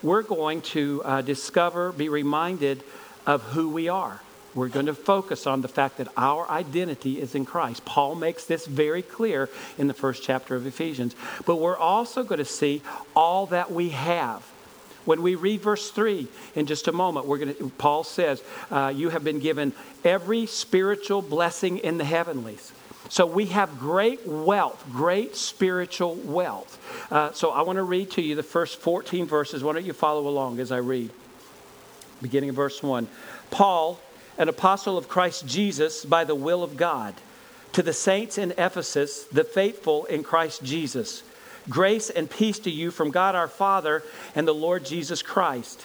we're 0.03 0.23
going 0.23 0.63
to 0.63 1.03
uh, 1.05 1.23
discover, 1.23 1.93
be 1.93 2.09
reminded 2.09 2.83
of 3.27 3.43
who 3.43 3.69
we 3.71 3.89
are. 3.89 4.21
We're 4.55 4.69
going 4.69 4.87
to 4.87 4.95
focus 4.95 5.47
on 5.47 5.61
the 5.61 5.69
fact 5.69 5.99
that 5.99 6.09
our 6.17 6.49
identity 6.51 7.21
is 7.21 7.35
in 7.35 7.45
Christ. 7.45 7.85
Paul 7.85 8.17
makes 8.17 8.47
this 8.47 8.67
very 8.67 9.03
clear 9.03 9.49
in 9.79 9.87
the 9.87 9.95
first 9.95 10.23
chapter 10.25 10.57
of 10.57 10.67
Ephesians. 10.67 11.15
But 11.47 11.57
we're 11.57 11.77
also 11.77 12.25
going 12.25 12.41
to 12.41 12.45
see 12.45 12.83
all 13.15 13.47
that 13.47 13.71
we 13.71 13.91
have. 13.91 14.43
When 15.05 15.23
we 15.23 15.35
read 15.35 15.61
verse 15.61 15.91
3 15.91 16.27
in 16.57 16.67
just 16.67 16.89
a 16.89 16.93
moment, 16.93 17.27
we're 17.27 17.39
going 17.39 17.55
to, 17.55 17.69
Paul 17.79 18.05
says, 18.05 18.43
uh, 18.71 18.93
You 18.95 19.11
have 19.11 19.25
been 19.25 19.39
given 19.39 19.73
every 20.05 20.47
spiritual 20.47 21.23
blessing 21.23 21.79
in 21.79 21.99
the 21.99 22.05
heavenlies. 22.05 22.73
So 23.11 23.27
we 23.27 23.47
have 23.47 23.81
great 23.81 24.25
wealth, 24.25 24.85
great 24.93 25.35
spiritual 25.35 26.15
wealth. 26.15 26.79
Uh, 27.11 27.33
so 27.33 27.51
I 27.51 27.63
want 27.63 27.77
to 27.77 27.83
read 27.83 28.13
to 28.13 28.23
you 28.23 28.37
the 28.37 28.45
first 28.45 28.79
14 28.79 29.27
verses. 29.27 29.65
Why 29.65 29.73
don't 29.73 29.85
you 29.85 29.93
follow 29.93 30.29
along 30.29 30.61
as 30.61 30.71
I 30.71 30.77
read? 30.77 31.11
Beginning 32.23 32.51
of 32.51 32.57
verse 32.57 32.85
1. 32.85 33.09
Paul, 33.51 34.01
an 34.39 34.49
apostle 34.49 34.97
of 34.97 35.09
Christ 35.09 35.45
Jesus 35.45 36.05
by 36.05 36.23
the 36.23 36.37
will 36.37 36.63
of 36.63 36.77
God, 36.77 37.17
to 37.73 37.83
the 37.83 37.93
saints 37.93 38.39
in 38.39 38.53
Ephesus, 38.53 39.25
the 39.25 39.43
faithful 39.43 40.05
in 40.05 40.23
Christ 40.23 40.63
Jesus. 40.63 41.25
Grace 41.69 42.11
and 42.11 42.31
peace 42.31 42.61
to 42.61 42.71
you 42.71 42.93
from 42.93 43.11
God 43.11 43.35
our 43.35 43.49
Father 43.49 44.05
and 44.37 44.47
the 44.47 44.55
Lord 44.55 44.85
Jesus 44.85 45.21
Christ. 45.21 45.85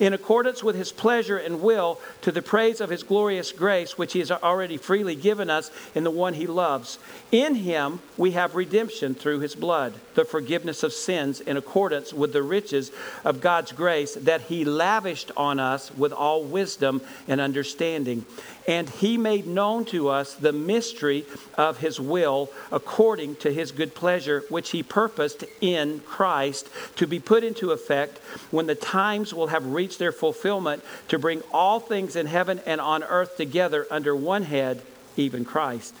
in 0.00 0.14
accordance 0.14 0.64
with 0.64 0.74
his 0.74 0.90
pleasure 0.90 1.36
and 1.36 1.60
will, 1.60 2.00
to 2.22 2.32
the 2.32 2.42
praise 2.42 2.80
of 2.80 2.90
his 2.90 3.02
glorious 3.02 3.52
grace, 3.52 3.96
which 3.96 4.14
he 4.14 4.18
has 4.18 4.30
already 4.30 4.78
freely 4.78 5.14
given 5.14 5.50
us 5.50 5.70
in 5.94 6.02
the 6.02 6.10
one 6.10 6.34
he 6.34 6.46
loves. 6.46 6.98
In 7.30 7.54
him 7.54 8.00
we 8.16 8.32
have 8.32 8.54
redemption 8.54 9.14
through 9.14 9.40
his 9.40 9.54
blood, 9.54 9.92
the 10.14 10.24
forgiveness 10.24 10.82
of 10.82 10.94
sins 10.94 11.40
in 11.40 11.56
accordance 11.56 12.12
with 12.12 12.32
the 12.32 12.42
riches 12.42 12.90
of 13.24 13.40
God's 13.42 13.72
grace 13.72 14.14
that 14.14 14.40
he 14.42 14.64
lavished 14.64 15.30
on 15.36 15.60
us 15.60 15.94
with 15.94 16.12
all 16.12 16.42
wisdom 16.42 17.02
and 17.28 17.40
understanding. 17.40 18.24
And 18.66 18.88
he 18.88 19.16
made 19.16 19.46
known 19.46 19.84
to 19.86 20.08
us 20.08 20.34
the 20.34 20.52
mystery 20.52 21.24
of 21.56 21.78
his 21.78 21.98
will 21.98 22.50
according 22.70 23.36
to 23.36 23.52
his 23.52 23.72
good 23.72 23.94
pleasure, 23.94 24.44
which 24.48 24.70
he 24.70 24.82
purposed 24.82 25.44
in 25.60 26.00
Christ 26.00 26.68
to 26.96 27.06
be 27.06 27.18
put 27.18 27.42
into 27.42 27.72
effect 27.72 28.18
when 28.50 28.66
the 28.66 28.74
times 28.74 29.32
will 29.32 29.48
have 29.48 29.66
reached 29.66 29.98
their 29.98 30.12
fulfillment 30.12 30.84
to 31.08 31.18
bring 31.18 31.42
all 31.52 31.80
things 31.80 32.16
in 32.16 32.26
heaven 32.26 32.60
and 32.66 32.80
on 32.80 33.02
earth 33.02 33.36
together 33.36 33.86
under 33.90 34.14
one 34.14 34.44
head, 34.44 34.82
even 35.16 35.44
Christ. 35.44 35.94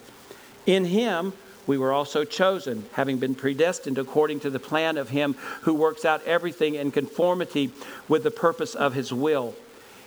In 0.66 0.84
him, 0.84 1.32
we 1.66 1.78
were 1.78 1.92
also 1.92 2.24
chosen, 2.24 2.86
having 2.94 3.18
been 3.18 3.34
predestined 3.34 3.96
according 3.96 4.40
to 4.40 4.50
the 4.50 4.58
plan 4.58 4.96
of 4.96 5.10
Him 5.10 5.34
who 5.62 5.72
works 5.72 6.04
out 6.04 6.24
everything 6.24 6.74
in 6.74 6.90
conformity 6.90 7.70
with 8.08 8.24
the 8.24 8.30
purpose 8.32 8.74
of 8.74 8.94
His 8.94 9.12
will 9.12 9.54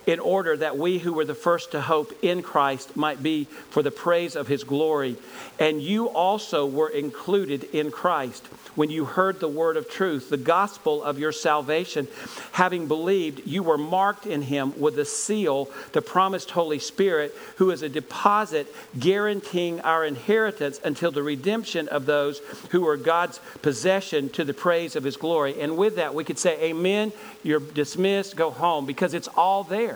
in 0.06 0.20
order 0.20 0.56
that 0.56 0.76
we 0.76 0.98
who 0.98 1.12
were 1.12 1.24
the 1.24 1.34
first 1.34 1.72
to 1.72 1.80
hope 1.80 2.12
in 2.22 2.42
Christ 2.42 2.96
might 2.96 3.22
be 3.22 3.44
for 3.44 3.82
the 3.82 3.90
praise 3.90 4.36
of 4.36 4.48
his 4.48 4.64
glory. 4.64 5.16
And 5.58 5.82
you 5.82 6.08
also 6.08 6.66
were 6.66 6.88
included 6.88 7.64
in 7.64 7.90
Christ 7.90 8.46
when 8.74 8.90
you 8.90 9.04
heard 9.04 9.40
the 9.40 9.48
word 9.48 9.76
of 9.76 9.88
truth, 9.88 10.30
the 10.30 10.36
gospel 10.36 11.02
of 11.02 11.18
your 11.18 11.32
salvation. 11.32 12.08
Having 12.52 12.88
believed, 12.88 13.46
you 13.46 13.62
were 13.62 13.78
marked 13.78 14.26
in 14.26 14.42
him 14.42 14.78
with 14.78 14.96
the 14.96 15.04
seal, 15.04 15.70
the 15.92 16.02
promised 16.02 16.50
Holy 16.50 16.78
Spirit, 16.78 17.34
who 17.56 17.70
is 17.70 17.82
a 17.82 17.88
deposit 17.88 18.66
guaranteeing 18.98 19.80
our 19.80 20.04
inheritance 20.04 20.80
until 20.84 21.12
the 21.12 21.22
redemption 21.22 21.88
of 21.88 22.06
those 22.06 22.40
who 22.70 22.86
are 22.88 22.96
God's 22.96 23.40
possession 23.62 24.28
to 24.30 24.44
the 24.44 24.54
praise 24.54 24.96
of 24.96 25.04
his 25.04 25.16
glory. 25.16 25.60
And 25.60 25.76
with 25.76 25.96
that, 25.96 26.14
we 26.14 26.24
could 26.24 26.38
say, 26.38 26.60
Amen. 26.64 27.12
You're 27.42 27.60
dismissed, 27.60 28.36
go 28.36 28.50
home, 28.50 28.86
because 28.86 29.14
it's 29.14 29.28
all 29.28 29.64
there. 29.64 29.93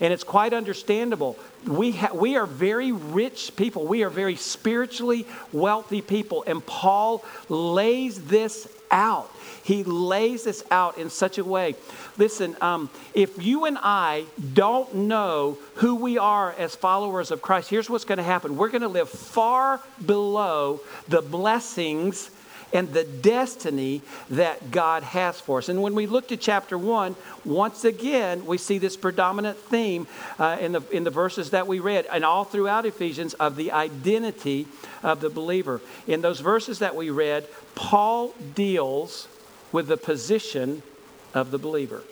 And 0.00 0.12
it's 0.12 0.24
quite 0.24 0.52
understandable. 0.52 1.38
We, 1.66 1.92
ha- 1.92 2.14
we 2.14 2.36
are 2.36 2.46
very 2.46 2.90
rich 2.90 3.54
people. 3.56 3.86
We 3.86 4.02
are 4.02 4.10
very 4.10 4.36
spiritually 4.36 5.26
wealthy 5.52 6.00
people. 6.00 6.42
And 6.46 6.64
Paul 6.64 7.24
lays 7.48 8.24
this 8.24 8.66
out. 8.90 9.30
He 9.62 9.84
lays 9.84 10.44
this 10.44 10.64
out 10.70 10.98
in 10.98 11.10
such 11.10 11.38
a 11.38 11.44
way. 11.44 11.76
Listen, 12.16 12.56
um, 12.60 12.90
if 13.14 13.42
you 13.42 13.66
and 13.66 13.78
I 13.80 14.24
don't 14.54 14.92
know 14.94 15.58
who 15.74 15.96
we 15.96 16.18
are 16.18 16.52
as 16.58 16.74
followers 16.74 17.30
of 17.30 17.42
Christ, 17.42 17.70
here's 17.70 17.90
what's 17.90 18.04
going 18.04 18.18
to 18.18 18.24
happen. 18.24 18.56
We're 18.56 18.70
going 18.70 18.82
to 18.82 18.88
live 18.88 19.08
far 19.08 19.80
below 20.04 20.80
the 21.08 21.22
blessings 21.22 22.30
and 22.72 22.92
the 22.92 23.04
destiny 23.04 24.02
that 24.30 24.70
God 24.70 25.02
has 25.02 25.40
for 25.40 25.58
us. 25.58 25.68
And 25.68 25.82
when 25.82 25.94
we 25.94 26.06
look 26.06 26.28
to 26.28 26.36
chapter 26.36 26.78
1, 26.78 27.16
once 27.44 27.84
again, 27.84 28.46
we 28.46 28.58
see 28.58 28.78
this 28.78 28.96
predominant 28.96 29.58
theme 29.58 30.06
uh, 30.38 30.58
in, 30.60 30.72
the, 30.72 30.82
in 30.90 31.04
the 31.04 31.10
verses 31.10 31.50
that 31.50 31.66
we 31.66 31.80
read 31.80 32.06
and 32.12 32.24
all 32.24 32.44
throughout 32.44 32.86
Ephesians 32.86 33.34
of 33.34 33.56
the 33.56 33.72
identity 33.72 34.66
of 35.02 35.20
the 35.20 35.30
believer. 35.30 35.80
In 36.06 36.20
those 36.20 36.40
verses 36.40 36.78
that 36.78 36.94
we 36.94 37.10
read, 37.10 37.46
Paul 37.74 38.34
deals 38.54 39.28
with 39.72 39.88
the 39.88 39.96
position 39.96 40.82
of 41.34 41.50
the 41.50 41.58
believer. 41.58 42.02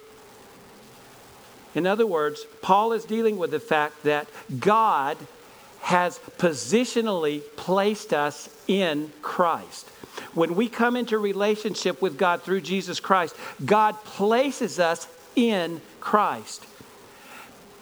In 1.75 1.87
other 1.87 2.07
words, 2.07 2.44
Paul 2.62 2.92
is 2.92 3.05
dealing 3.05 3.37
with 3.37 3.51
the 3.51 3.61
fact 3.61 4.03
that 4.05 4.27
God 4.59 5.16
has 5.83 6.18
positionally 6.38 7.42
placed 7.57 8.12
us 8.12 8.49
in 8.66 9.12
Christ. 9.23 9.88
When 10.35 10.54
we 10.54 10.68
come 10.68 10.96
into 10.96 11.18
relationship 11.18 12.00
with 12.02 12.18
God 12.18 12.42
through 12.42 12.61
Jesus 12.62 13.00
Christ, 13.00 13.37
God 13.64 13.94
places 14.04 14.78
us 14.78 15.09
in 15.37 15.81
Christ. 16.00 16.66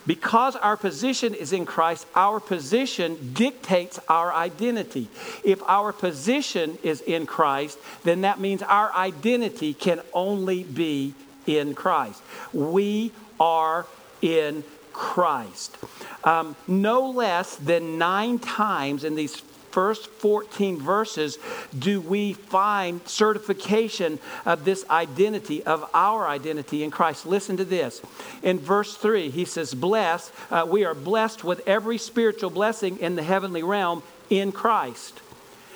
Because 0.06 0.54
our 0.56 0.76
position 0.76 1.34
is 1.34 1.52
in 1.52 1.66
Christ, 1.66 2.06
our 2.14 2.38
position 2.38 3.32
dictates 3.32 3.98
our 4.08 4.32
identity. 4.32 5.08
If 5.42 5.60
our 5.64 5.92
position 5.92 6.78
is 6.84 7.00
in 7.00 7.26
Christ, 7.26 7.78
then 8.04 8.20
that 8.20 8.38
means 8.38 8.62
our 8.62 8.92
identity 8.94 9.74
can 9.74 10.00
only 10.14 10.62
be 10.62 11.14
in 11.46 11.74
Christ. 11.74 12.22
We 12.52 13.10
are 13.40 13.86
in 14.22 14.62
Christ. 14.92 15.76
Um, 16.22 16.56
no 16.68 17.10
less 17.10 17.56
than 17.56 17.98
nine 17.98 18.38
times 18.38 19.02
in 19.02 19.14
these 19.16 19.42
first 19.76 20.06
14 20.06 20.78
verses 20.78 21.38
do 21.78 22.00
we 22.00 22.32
find 22.32 23.06
certification 23.06 24.18
of 24.46 24.64
this 24.64 24.88
identity, 24.88 25.62
of 25.64 25.84
our 25.92 26.26
identity 26.26 26.82
in 26.82 26.90
Christ. 26.90 27.26
Listen 27.26 27.58
to 27.58 27.64
this. 27.66 28.00
In 28.42 28.58
verse 28.58 28.96
3, 28.96 29.28
he 29.28 29.44
says, 29.44 29.74
Blessed, 29.74 30.32
uh, 30.50 30.64
we 30.66 30.86
are 30.86 30.94
blessed 30.94 31.44
with 31.44 31.60
every 31.68 31.98
spiritual 31.98 32.48
blessing 32.48 32.98
in 33.00 33.16
the 33.16 33.22
heavenly 33.22 33.62
realm 33.62 34.02
in 34.30 34.50
Christ. 34.50 35.20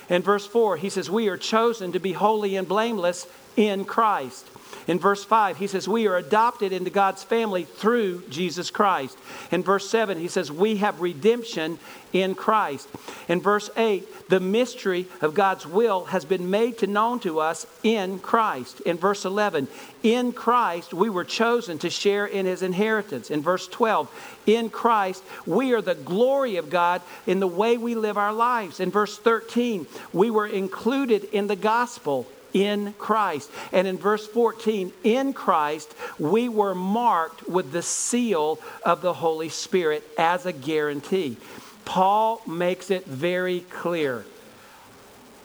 In 0.09 0.23
verse 0.23 0.47
4, 0.47 0.79
he 0.79 0.89
says, 0.89 1.11
We 1.11 1.29
are 1.29 1.37
chosen 1.37 1.93
to 1.93 1.99
be 1.99 2.15
holy 2.15 2.57
and 2.57 2.67
blameless 2.67 3.27
in 3.55 3.85
Christ. 3.85 4.49
In 4.87 4.99
verse 4.99 5.25
5, 5.25 5.59
he 5.59 5.67
says, 5.67 5.89
We 5.89 6.07
are 6.07 6.17
adopted 6.17 6.73
into 6.73 6.91
God's 6.91 7.23
family 7.23 7.65
through 7.65 8.25
Jesus 8.29 8.71
Christ. 8.71 9.17
In 9.51 9.63
verse 9.63 9.89
7, 9.89 10.19
he 10.19 10.29
says, 10.29 10.51
We 10.51 10.77
have 10.77 11.01
redemption 11.01 11.79
in 12.13 12.35
Christ. 12.35 12.89
In 13.29 13.41
verse 13.41 13.71
8, 13.77 14.29
the 14.29 14.41
mystery 14.41 15.07
of 15.21 15.35
God's 15.35 15.67
will 15.67 16.07
has 16.07 16.25
been 16.25 16.51
made 16.51 16.79
to 16.79 16.87
known 16.87 17.21
to 17.21 17.41
us 17.41 17.67
in 17.83 18.19
Christ. 18.19 18.81
In 18.81 18.97
verse 18.97 19.25
11, 19.25 19.69
in 20.03 20.33
Christ 20.33 20.93
we 20.95 21.11
were 21.11 21.25
chosen 21.25 21.79
to 21.79 21.91
share 21.91 22.27
in 22.27 22.47
his 22.47 22.63
inheritance. 22.63 23.31
In 23.31 23.43
verse 23.43 23.69
12, 23.69 24.41
in 24.47 24.71
Christ 24.71 25.23
we 25.47 25.73
are 25.73 25.83
the 25.83 25.95
glory 25.95 26.57
of 26.57 26.71
God 26.71 27.03
in 27.27 27.41
the 27.41 27.47
way 27.47 27.77
we 27.77 27.95
live 27.95 28.19
our 28.19 28.33
lives. 28.33 28.81
In 28.81 28.91
verse 28.91 29.19
13, 29.19 29.87
we 30.13 30.31
were 30.31 30.47
included 30.47 31.25
in 31.25 31.47
the 31.47 31.57
gospel 31.57 32.27
in 32.53 32.95
Christ. 32.95 33.51
And 33.73 33.87
in 33.87 33.99
verse 33.99 34.27
14, 34.27 34.93
in 35.05 35.33
Christ, 35.33 35.95
we 36.19 36.49
were 36.49 36.75
marked 36.75 37.49
with 37.49 37.73
the 37.73 37.83
seal 37.83 38.59
of 38.85 39.03
the 39.03 39.15
Holy 39.15 39.49
Spirit 39.49 40.05
as 40.19 40.47
a 40.47 40.53
guarantee. 40.53 41.37
Paul 41.85 42.43
makes 42.47 42.91
it 42.91 43.07
very 43.07 43.61
clear. 43.61 44.25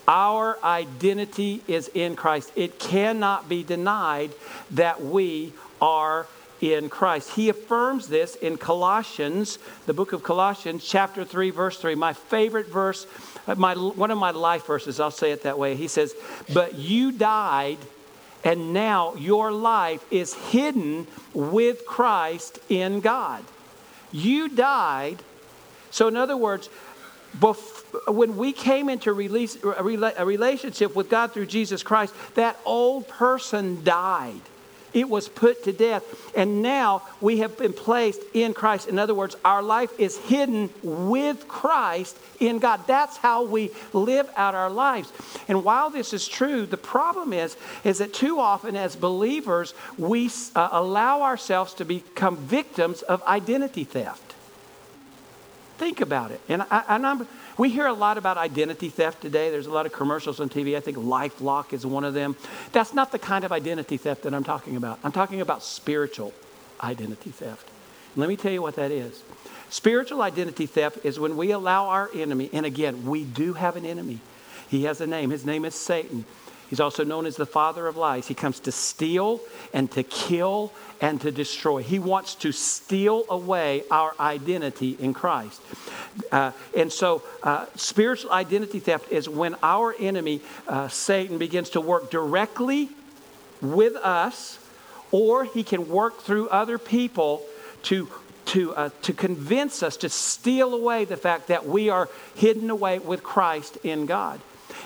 Our 0.07 0.59
identity 0.63 1.61
is 1.67 1.89
in 1.93 2.15
Christ. 2.15 2.51
It 2.55 2.77
cannot 2.77 3.49
be 3.49 3.63
denied 3.63 4.31
that 4.71 5.01
we 5.01 5.53
are 5.81 6.27
in 6.61 6.89
Christ. 6.89 7.31
He 7.31 7.49
affirms 7.49 8.07
this 8.07 8.35
in 8.35 8.57
Colossians, 8.57 9.59
the 9.85 9.93
book 9.93 10.13
of 10.13 10.23
Colossians, 10.23 10.87
chapter 10.87 11.25
3, 11.25 11.49
verse 11.49 11.77
3. 11.77 11.95
My 11.95 12.13
favorite 12.13 12.67
verse 12.67 13.07
my, 13.55 13.75
one 13.75 14.11
of 14.11 14.17
my 14.17 14.31
life 14.31 14.65
verses, 14.65 14.99
I'll 14.99 15.11
say 15.11 15.31
it 15.31 15.43
that 15.43 15.59
way. 15.59 15.75
He 15.75 15.87
says, 15.87 16.15
But 16.53 16.75
you 16.75 17.11
died, 17.11 17.77
and 18.43 18.73
now 18.73 19.15
your 19.15 19.51
life 19.51 20.03
is 20.11 20.33
hidden 20.33 21.07
with 21.33 21.85
Christ 21.85 22.59
in 22.69 23.01
God. 23.01 23.43
You 24.11 24.49
died. 24.49 25.21
So, 25.91 26.07
in 26.07 26.17
other 26.17 26.37
words, 26.37 26.69
bef- 27.37 28.13
when 28.13 28.37
we 28.37 28.51
came 28.51 28.89
into 28.89 29.13
release, 29.13 29.63
uh, 29.63 29.75
a 30.17 30.25
relationship 30.25 30.95
with 30.95 31.09
God 31.09 31.33
through 31.33 31.47
Jesus 31.47 31.83
Christ, 31.83 32.13
that 32.35 32.57
old 32.65 33.07
person 33.07 33.83
died. 33.83 34.41
It 34.95 35.09
was 35.09 35.27
put 35.27 35.65
to 35.65 35.73
death. 35.73 36.03
And 36.35 36.61
now 36.61 37.03
we 37.19 37.39
have 37.39 37.57
been 37.57 37.73
placed 37.73 38.21
in 38.33 38.53
Christ. 38.53 38.87
In 38.87 38.97
other 38.97 39.13
words, 39.13 39.35
our 39.43 39.61
life 39.61 39.91
is 39.99 40.17
hidden 40.17 40.69
with 40.81 41.49
Christ 41.49 42.17
in 42.39 42.59
God. 42.59 42.87
That's 42.87 43.17
how 43.17 43.43
we 43.43 43.71
live 43.91 44.29
out 44.37 44.55
our 44.55 44.69
lives. 44.69 45.11
And 45.49 45.65
while 45.65 45.89
this 45.89 46.13
is 46.13 46.25
true, 46.25 46.65
the 46.65 46.77
problem 46.77 47.33
is, 47.33 47.57
is 47.83 47.97
that 47.97 48.13
too 48.13 48.39
often 48.39 48.77
as 48.77 48.95
believers, 48.95 49.73
we 49.97 50.31
uh, 50.55 50.69
allow 50.71 51.23
ourselves 51.23 51.73
to 51.75 51.85
become 51.85 52.37
victims 52.37 53.01
of 53.01 53.21
identity 53.23 53.83
theft. 53.83 54.33
Think 55.77 55.99
about 55.99 56.31
it. 56.31 56.39
And, 56.47 56.61
I, 56.71 56.83
and 56.87 57.05
I'm 57.05 57.27
we 57.57 57.69
hear 57.69 57.87
a 57.87 57.93
lot 57.93 58.17
about 58.17 58.37
identity 58.37 58.89
theft 58.89 59.21
today. 59.21 59.49
There's 59.49 59.67
a 59.67 59.71
lot 59.71 59.85
of 59.85 59.93
commercials 59.93 60.39
on 60.39 60.49
TV. 60.49 60.75
I 60.75 60.79
think 60.79 60.97
Lifelock 60.97 61.73
is 61.73 61.85
one 61.85 62.03
of 62.03 62.13
them. 62.13 62.35
That's 62.71 62.93
not 62.93 63.11
the 63.11 63.19
kind 63.19 63.45
of 63.45 63.51
identity 63.51 63.97
theft 63.97 64.23
that 64.23 64.33
I'm 64.33 64.43
talking 64.43 64.75
about. 64.75 64.99
I'm 65.03 65.11
talking 65.11 65.41
about 65.41 65.63
spiritual 65.63 66.33
identity 66.81 67.31
theft. 67.31 67.67
Let 68.15 68.29
me 68.29 68.35
tell 68.35 68.51
you 68.51 68.61
what 68.61 68.75
that 68.75 68.91
is. 68.91 69.23
Spiritual 69.69 70.21
identity 70.21 70.65
theft 70.65 70.99
is 71.03 71.19
when 71.19 71.37
we 71.37 71.51
allow 71.51 71.87
our 71.87 72.09
enemy, 72.13 72.49
and 72.53 72.65
again, 72.65 73.05
we 73.05 73.23
do 73.23 73.53
have 73.53 73.75
an 73.75 73.85
enemy. 73.85 74.19
He 74.69 74.83
has 74.83 75.01
a 75.01 75.07
name. 75.07 75.29
His 75.31 75.45
name 75.45 75.65
is 75.65 75.75
Satan. 75.75 76.25
He's 76.69 76.79
also 76.79 77.03
known 77.03 77.25
as 77.25 77.35
the 77.35 77.45
father 77.45 77.87
of 77.87 77.97
lies. 77.97 78.27
He 78.27 78.33
comes 78.33 78.59
to 78.61 78.71
steal 78.71 79.41
and 79.73 79.91
to 79.91 80.03
kill 80.03 80.73
and 81.01 81.21
to 81.21 81.31
destroy. 81.31 81.83
He 81.83 81.99
wants 81.99 82.35
to 82.35 82.51
steal 82.51 83.25
away 83.29 83.83
our 83.91 84.13
identity 84.19 84.97
in 84.99 85.13
Christ. 85.13 85.61
Uh, 86.31 86.51
and 86.75 86.91
so, 86.91 87.23
uh, 87.43 87.65
spiritual 87.75 88.31
identity 88.31 88.79
theft 88.79 89.11
is 89.11 89.29
when 89.29 89.55
our 89.61 89.95
enemy, 89.99 90.41
uh, 90.67 90.87
Satan, 90.87 91.37
begins 91.37 91.69
to 91.71 91.81
work 91.81 92.09
directly 92.09 92.89
with 93.61 93.95
us, 93.95 94.59
or 95.11 95.43
he 95.45 95.63
can 95.63 95.87
work 95.89 96.21
through 96.21 96.49
other 96.49 96.77
people 96.77 97.43
to 97.83 98.09
to, 98.45 98.75
uh, 98.75 98.89
to 99.01 99.13
convince 99.13 99.81
us 99.83 99.97
to 99.97 100.07
steal 100.09 100.73
away 100.73 101.05
the 101.05 101.17
fact 101.17 101.47
that 101.47 101.65
we 101.65 101.89
are 101.89 102.09
hidden 102.35 102.69
away 102.69 102.99
with 102.99 103.23
Christ 103.23 103.77
in 103.83 104.05
God. 104.05 104.39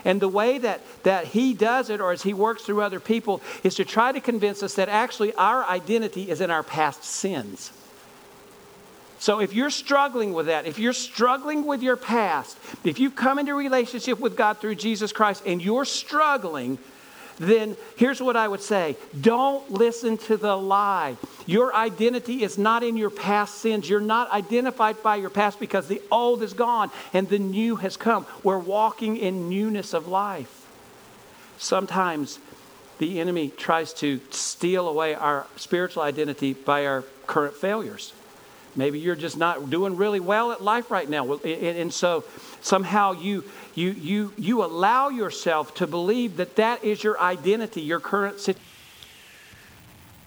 And 0.05 0.21
the 0.21 0.29
way 0.29 0.57
that, 0.57 0.81
that 1.03 1.27
he 1.27 1.53
does 1.53 1.89
it, 1.89 2.01
or 2.01 2.11
as 2.11 2.23
he 2.23 2.33
works 2.33 2.63
through 2.63 2.81
other 2.81 2.99
people, 2.99 3.41
is 3.63 3.75
to 3.75 3.85
try 3.85 4.11
to 4.11 4.19
convince 4.19 4.63
us 4.63 4.75
that 4.75 4.89
actually 4.89 5.33
our 5.33 5.63
identity 5.65 6.29
is 6.29 6.41
in 6.41 6.51
our 6.51 6.63
past 6.63 7.03
sins. 7.03 7.71
So 9.19 9.41
if 9.41 9.53
you're 9.53 9.69
struggling 9.69 10.33
with 10.33 10.45
that, 10.45 10.65
if 10.65 10.79
you're 10.79 10.93
struggling 10.93 11.67
with 11.67 11.83
your 11.83 11.97
past, 11.97 12.57
if 12.85 12.99
you've 12.99 13.17
come 13.17 13.37
into 13.37 13.53
relationship 13.53 14.17
with 14.19 14.37
God 14.37 14.59
through 14.59 14.75
Jesus 14.75 15.11
Christ 15.11 15.43
and 15.45 15.61
you're 15.61 15.83
struggling, 15.83 16.77
then 17.39 17.77
here's 17.95 18.21
what 18.21 18.35
I 18.35 18.47
would 18.47 18.61
say 18.61 18.97
don't 19.19 19.71
listen 19.71 20.17
to 20.17 20.37
the 20.37 20.55
lie. 20.55 21.17
Your 21.45 21.73
identity 21.73 22.43
is 22.43 22.57
not 22.57 22.83
in 22.83 22.97
your 22.97 23.09
past 23.09 23.55
sins. 23.55 23.89
You're 23.89 24.01
not 24.01 24.31
identified 24.31 25.01
by 25.01 25.15
your 25.15 25.29
past 25.29 25.59
because 25.59 25.87
the 25.87 26.01
old 26.11 26.43
is 26.43 26.53
gone 26.53 26.91
and 27.13 27.27
the 27.27 27.39
new 27.39 27.77
has 27.77 27.97
come. 27.97 28.25
We're 28.43 28.59
walking 28.59 29.17
in 29.17 29.49
newness 29.49 29.93
of 29.93 30.07
life. 30.07 30.67
Sometimes 31.57 32.39
the 32.99 33.19
enemy 33.19 33.49
tries 33.55 33.93
to 33.95 34.19
steal 34.29 34.87
away 34.87 35.15
our 35.15 35.47
spiritual 35.55 36.03
identity 36.03 36.53
by 36.53 36.85
our 36.85 37.03
current 37.25 37.55
failures. 37.55 38.13
Maybe 38.75 38.99
you're 38.99 39.15
just 39.15 39.37
not 39.37 39.69
doing 39.69 39.97
really 39.97 40.19
well 40.19 40.51
at 40.51 40.61
life 40.61 40.91
right 40.91 41.09
now. 41.09 41.33
And 41.33 41.93
so 41.93 42.23
somehow 42.61 43.13
you, 43.13 43.43
you, 43.79 43.91
you, 43.91 44.33
you 44.37 44.63
allow 44.63 45.07
yourself 45.07 45.73
to 45.75 45.87
believe 45.87 46.35
that 46.35 46.57
that 46.57 46.83
is 46.83 47.01
your 47.01 47.17
identity, 47.19 47.79
your 47.79 48.01
current 48.01 48.39
situation. 48.39 48.65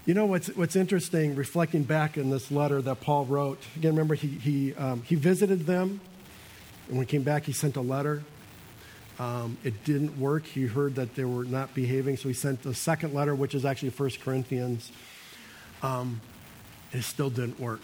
You 0.05 0.15
know 0.15 0.25
what's, 0.25 0.47
what's 0.47 0.75
interesting, 0.75 1.35
reflecting 1.35 1.83
back 1.83 2.17
in 2.17 2.31
this 2.31 2.51
letter 2.51 2.81
that 2.81 3.01
Paul 3.01 3.25
wrote, 3.25 3.61
again, 3.75 3.91
remember 3.91 4.15
he, 4.15 4.27
he, 4.27 4.73
um, 4.73 5.03
he 5.03 5.15
visited 5.15 5.67
them, 5.67 6.01
and 6.87 6.97
when 6.97 7.05
he 7.05 7.11
came 7.11 7.21
back, 7.21 7.43
he 7.43 7.53
sent 7.53 7.75
a 7.75 7.81
letter. 7.81 8.23
Um, 9.19 9.57
it 9.63 9.83
didn't 9.85 10.17
work. 10.17 10.45
He 10.45 10.65
heard 10.65 10.95
that 10.95 11.13
they 11.13 11.23
were 11.23 11.45
not 11.45 11.75
behaving, 11.75 12.17
so 12.17 12.27
he 12.27 12.33
sent 12.33 12.65
a 12.65 12.73
second 12.73 13.13
letter, 13.13 13.35
which 13.35 13.53
is 13.53 13.65
actually 13.65 13.91
1 13.91 14.09
Corinthians. 14.23 14.91
Um, 15.83 16.21
it 16.91 17.03
still 17.03 17.29
didn't 17.29 17.59
work. 17.59 17.81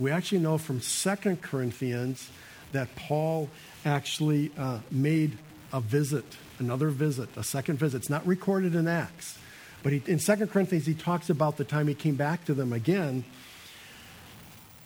We 0.00 0.10
actually 0.10 0.40
know 0.40 0.58
from 0.58 0.80
Second 0.80 1.42
Corinthians 1.42 2.28
that 2.72 2.94
Paul 2.96 3.48
actually 3.84 4.50
uh, 4.58 4.78
made 4.90 5.38
a 5.72 5.80
visit, 5.80 6.24
another 6.58 6.88
visit, 6.88 7.28
a 7.36 7.44
second 7.44 7.78
visit. 7.78 7.98
It's 7.98 8.10
not 8.10 8.26
recorded 8.26 8.74
in 8.74 8.88
Acts. 8.88 9.38
But 9.82 9.92
he, 9.92 10.02
in 10.06 10.18
Second 10.18 10.48
Corinthians, 10.48 10.86
he 10.86 10.94
talks 10.94 11.30
about 11.30 11.56
the 11.56 11.64
time 11.64 11.88
he 11.88 11.94
came 11.94 12.16
back 12.16 12.44
to 12.46 12.54
them 12.54 12.72
again 12.72 13.24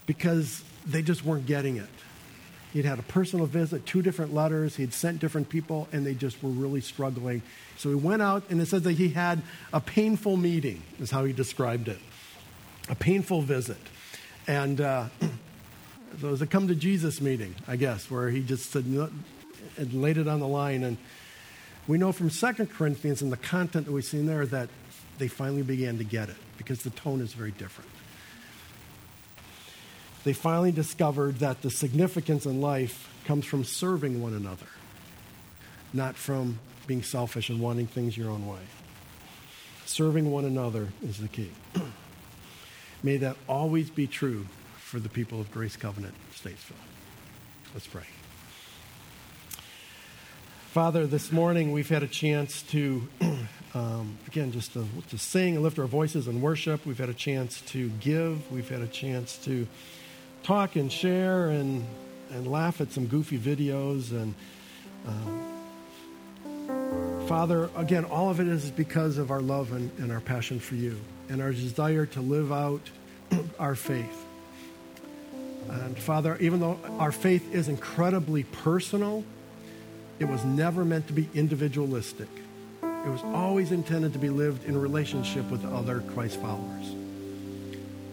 because 0.07 0.63
they 0.87 1.03
just 1.03 1.25
weren't 1.25 1.47
getting 1.47 1.77
it. 1.77 1.89
He'd 2.73 2.85
had 2.87 2.99
a 2.99 3.03
personal 3.03 3.47
visit, 3.47 3.85
two 3.85 4.01
different 4.01 4.33
letters, 4.33 4.77
he'd 4.77 4.95
sent 4.95 5.21
different 5.21 5.51
people, 5.51 5.89
and 5.93 6.07
they 6.07 6.15
just 6.15 6.43
were 6.43 6.51
really 6.51 6.81
struggling. 6.81 7.43
So 7.77 7.91
he 7.91 7.95
went 7.95 8.23
out, 8.23 8.45
and 8.49 8.61
it 8.61 8.67
says 8.67 8.83
that 8.83 8.93
he 8.93 9.11
had 9.11 9.43
a 9.73 9.81
painful 9.81 10.39
meeting, 10.39 10.83
is 10.99 11.11
how 11.11 11.25
he 11.25 11.35
described 11.35 11.89
it. 11.89 11.99
A 12.89 12.95
painful 12.95 13.43
visit. 13.43 13.77
And 14.47 14.81
uh, 14.81 15.07
so 16.21 16.29
it 16.29 16.31
was 16.31 16.43
a 16.43 16.47
come 16.47 16.69
to 16.69 16.75
Jesus 16.75 17.21
meeting, 17.21 17.55
I 17.67 17.77
guess, 17.77 18.11
where 18.11 18.31
he 18.31 18.43
just 18.43 18.71
said, 18.71 18.85
and 18.85 19.95
laid 19.95 20.19
it 20.19 20.29
on 20.29 20.41
the 20.41 20.49
line. 20.49 20.85
And 20.85 20.97
we 21.87 21.99
know 21.99 22.13
from 22.13 22.31
Second 22.31 22.71
Corinthians 22.71 23.23
and 23.23 23.33
the 23.33 23.37
content 23.37 23.87
that 23.87 23.93
we 23.93 24.03
see 24.03 24.19
in 24.19 24.27
there 24.27 24.47
that 24.47 24.69
they 25.19 25.29
finally 25.29 25.63
began 25.63 25.99
to 25.99 26.05
get 26.05 26.29
it 26.29 26.37
because 26.59 26.83
the 26.83 26.91
tone 26.91 27.21
is 27.21 27.33
very 27.33 27.53
different. 27.53 27.91
They 30.25 30.33
finally 30.33 30.73
discovered 30.73 31.39
that 31.41 31.63
the 31.63 31.71
significance 31.71 32.47
in 32.47 32.61
life 32.61 33.09
comes 33.25 33.45
from 33.45 33.65
serving 33.65 34.23
one 34.23 34.35
another, 34.35 34.67
not 35.93 36.17
from 36.17 36.61
being 36.87 37.03
selfish 37.03 37.49
and 37.51 37.61
wanting 37.61 37.87
things 37.87 38.17
your 38.17 38.31
own 38.31 38.47
way. 38.47 38.61
Serving 39.87 40.31
one 40.31 40.45
another 40.45 40.89
is 41.03 41.19
the 41.19 41.29
key. 41.29 41.51
May 43.03 43.17
that 43.19 43.37
always 43.49 43.91
be 43.91 44.07
true 44.07 44.47
for 44.93 45.01
the 45.01 45.09
people 45.09 45.41
of 45.41 45.51
Grace 45.51 45.75
Covenant, 45.75 46.13
Statesville. 46.35 46.77
Let's 47.73 47.87
pray. 47.87 48.03
Father, 50.73 51.07
this 51.07 51.33
morning 51.33 51.73
we've 51.73 51.89
had 51.89 52.03
a 52.03 52.07
chance 52.07 52.61
to, 52.65 53.09
um, 53.75 54.19
again, 54.27 54.53
just 54.53 54.75
to, 54.75 54.85
to 55.09 55.17
sing 55.17 55.55
and 55.55 55.63
lift 55.63 55.79
our 55.79 55.87
voices 55.87 56.29
in 56.29 56.43
worship. 56.43 56.85
We've 56.85 56.99
had 56.99 57.09
a 57.09 57.15
chance 57.15 57.63
to 57.69 57.89
give. 58.01 58.53
We've 58.53 58.69
had 58.69 58.83
a 58.83 58.87
chance 58.87 59.39
to 59.47 59.67
talk 60.43 60.77
and 60.77 60.93
share 60.93 61.47
and, 61.47 61.87
and 62.31 62.47
laugh 62.47 62.83
at 62.83 62.93
some 62.93 63.07
goofy 63.07 63.39
videos. 63.39 64.11
And 64.11 64.35
uh, 65.09 67.23
Father, 67.29 67.71
again, 67.77 68.05
all 68.05 68.29
of 68.29 68.41
it 68.41 68.47
is 68.47 68.71
because 68.71 69.17
of 69.17 69.31
our 69.31 69.41
love 69.41 69.73
and, 69.73 69.91
and 69.99 70.13
our 70.13 70.21
passion 70.21 70.61
for 70.61 70.75
you 70.75 71.01
and 71.31 71.41
our 71.41 71.53
desire 71.53 72.05
to 72.05 72.21
live 72.21 72.53
out 72.53 72.91
our 73.59 73.75
faith. 73.75 74.22
And 75.71 75.99
Father, 75.99 76.37
even 76.39 76.61
though 76.61 76.79
our 76.99 77.13
faith 77.13 77.55
is 77.55 77.69
incredibly 77.69 78.45
personal, 78.45 79.25
it 80.19 80.27
was 80.27 80.45
never 80.45 80.85
meant 80.85 81.07
to 81.09 81.13
be 81.13 81.29
individualistic. 81.35 82.29
It 82.83 83.09
was 83.09 83.23
always 83.25 83.73
intended 83.73 84.13
to 84.13 84.19
be 84.19 84.29
lived 84.31 84.65
in 84.65 84.81
relationship 84.81 85.51
with 85.51 85.65
other 85.65 86.01
Christ 86.15 86.41
followers. 86.41 86.95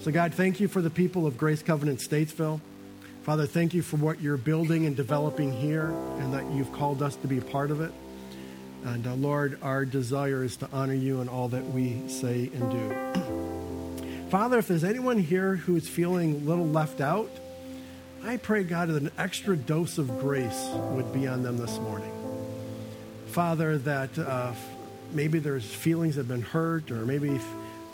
So, 0.01 0.11
God, 0.11 0.33
thank 0.33 0.59
you 0.59 0.67
for 0.67 0.81
the 0.81 0.89
people 0.89 1.27
of 1.27 1.37
Grace 1.37 1.61
Covenant 1.61 1.99
Statesville. 1.99 2.61
Father, 3.23 3.45
thank 3.45 3.73
you 3.73 3.81
for 3.81 3.97
what 3.97 4.21
you're 4.21 4.37
building 4.37 4.85
and 4.85 4.95
developing 4.95 5.51
here 5.51 5.89
and 6.19 6.33
that 6.33 6.49
you've 6.51 6.71
called 6.73 7.03
us 7.03 7.15
to 7.17 7.27
be 7.27 7.37
a 7.37 7.41
part 7.41 7.69
of 7.69 7.81
it. 7.81 7.91
And 8.85 9.05
uh, 9.05 9.13
Lord, 9.15 9.59
our 9.61 9.85
desire 9.85 10.43
is 10.43 10.57
to 10.57 10.69
honor 10.71 10.93
you 10.93 11.21
in 11.21 11.27
all 11.27 11.49
that 11.49 11.65
we 11.65 12.01
say 12.07 12.49
and 12.53 12.71
do. 12.71 13.45
Father, 14.29 14.59
if 14.59 14.67
there's 14.67 14.83
anyone 14.83 15.17
here 15.17 15.55
who 15.55 15.75
is 15.75 15.89
feeling 15.89 16.35
a 16.35 16.37
little 16.37 16.67
left 16.67 17.01
out, 17.01 17.31
I 18.23 18.37
pray, 18.37 18.63
God, 18.63 18.89
that 18.89 19.01
an 19.01 19.11
extra 19.17 19.57
dose 19.57 19.97
of 19.97 20.19
grace 20.19 20.69
would 20.91 21.11
be 21.11 21.27
on 21.27 21.41
them 21.41 21.57
this 21.57 21.79
morning. 21.79 22.11
Father, 23.29 23.79
that 23.79 24.19
uh, 24.19 24.53
maybe 25.13 25.39
there's 25.39 25.65
feelings 25.65 26.15
that 26.15 26.21
have 26.21 26.27
been 26.27 26.43
hurt 26.43 26.91
or 26.91 27.07
maybe 27.07 27.39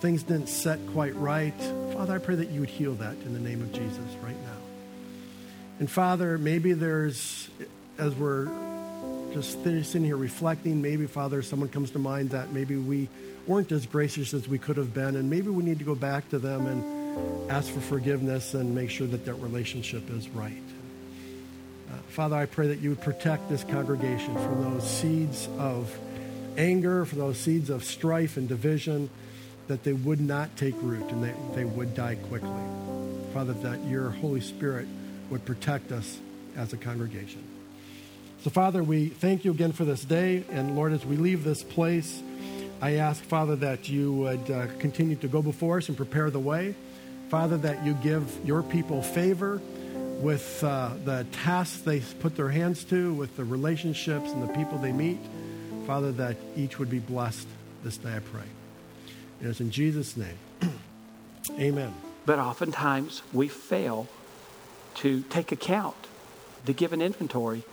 things 0.01 0.23
didn't 0.23 0.49
set 0.49 0.79
quite 0.87 1.15
right. 1.15 1.57
Father, 1.93 2.15
I 2.15 2.17
pray 2.17 2.35
that 2.35 2.49
you 2.49 2.59
would 2.59 2.69
heal 2.69 2.95
that 2.95 3.15
in 3.25 3.33
the 3.33 3.39
name 3.39 3.61
of 3.61 3.71
Jesus 3.71 3.97
right 4.21 4.35
now. 4.43 4.57
And 5.79 5.89
Father, 5.89 6.37
maybe 6.37 6.73
there's, 6.73 7.49
as 7.97 8.13
we're 8.13 8.47
just 9.35 9.61
sitting 9.63 10.05
here 10.05 10.15
reflecting, 10.15 10.81
maybe, 10.81 11.05
Father, 11.05 11.41
someone 11.41 11.67
comes 11.67 11.91
to 11.91 11.99
mind 11.99 12.29
that 12.29 12.53
maybe 12.53 12.77
we 12.77 13.09
weren't 13.47 13.69
as 13.73 13.85
gracious 13.85 14.33
as 14.33 14.47
we 14.47 14.57
could 14.57 14.77
have 14.77 14.93
been, 14.93 15.17
and 15.17 15.29
maybe 15.29 15.49
we 15.49 15.61
need 15.61 15.77
to 15.77 15.83
go 15.83 15.93
back 15.93 16.29
to 16.29 16.39
them 16.39 16.65
and 16.65 17.51
ask 17.51 17.69
for 17.69 17.81
forgiveness 17.81 18.53
and 18.53 18.73
make 18.73 18.89
sure 18.89 19.05
that 19.07 19.25
that 19.25 19.33
relationship 19.33 20.09
is 20.09 20.29
right. 20.29 20.63
Uh, 21.91 21.97
Father, 22.07 22.37
I 22.37 22.45
pray 22.45 22.67
that 22.67 22.79
you 22.79 22.91
would 22.91 23.01
protect 23.01 23.49
this 23.49 23.65
congregation 23.65 24.33
from 24.35 24.63
those 24.63 24.89
seeds 24.89 25.49
of 25.59 25.93
anger, 26.57 27.03
from 27.03 27.19
those 27.19 27.37
seeds 27.37 27.69
of 27.69 27.83
strife 27.83 28.37
and 28.37 28.47
division, 28.47 29.09
that 29.67 29.83
they 29.83 29.91
would 29.93 30.21
not 30.21 30.55
take 30.55 30.75
root 30.81 31.11
and 31.11 31.21
they, 31.21 31.33
they 31.55 31.65
would 31.65 31.93
die 31.93 32.15
quickly. 32.15 32.49
Father, 33.33 33.51
that 33.51 33.83
your 33.83 34.11
Holy 34.11 34.39
Spirit 34.39 34.87
would 35.29 35.43
protect 35.43 35.91
us 35.91 36.19
as 36.55 36.71
a 36.71 36.77
congregation. 36.77 37.43
So, 38.43 38.49
Father, 38.51 38.83
we 38.83 39.07
thank 39.07 39.43
you 39.43 39.51
again 39.51 39.71
for 39.71 39.85
this 39.85 40.03
day. 40.05 40.43
And 40.51 40.75
Lord, 40.75 40.93
as 40.93 41.05
we 41.05 41.17
leave 41.17 41.43
this 41.43 41.63
place, 41.63 42.21
I 42.81 42.95
ask, 42.95 43.23
Father, 43.23 43.55
that 43.57 43.89
you 43.89 44.13
would 44.13 44.51
uh, 44.51 44.67
continue 44.79 45.15
to 45.17 45.27
go 45.27 45.41
before 45.41 45.77
us 45.77 45.87
and 45.87 45.97
prepare 45.97 46.29
the 46.29 46.39
way. 46.39 46.75
Father, 47.29 47.57
that 47.57 47.83
you 47.83 47.95
give 47.95 48.45
your 48.45 48.61
people 48.61 49.01
favor 49.01 49.59
with 50.21 50.63
uh, 50.63 50.91
the 51.03 51.25
tasks 51.31 51.81
they 51.81 51.99
put 51.99 52.35
their 52.35 52.49
hands 52.49 52.83
to, 52.85 53.13
with 53.13 53.35
the 53.35 53.43
relationships 53.43 54.31
and 54.31 54.47
the 54.47 54.53
people 54.53 54.77
they 54.77 54.91
meet. 54.91 55.19
Father, 55.87 56.11
that 56.13 56.37
each 56.55 56.77
would 56.77 56.89
be 56.89 56.99
blessed 56.99 57.47
this 57.83 57.97
day, 57.97 58.15
I 58.15 58.19
pray. 58.19 58.43
And 59.39 59.47
It 59.47 59.51
is 59.51 59.59
in 59.59 59.71
Jesus' 59.71 60.15
name. 60.15 60.37
Amen. 61.59 61.93
But 62.25 62.39
oftentimes 62.39 63.21
we 63.33 63.47
fail 63.47 64.07
to 64.95 65.21
take 65.23 65.51
account, 65.51 65.95
to 66.65 66.73
give 66.73 66.93
an 66.93 67.01
inventory 67.01 67.63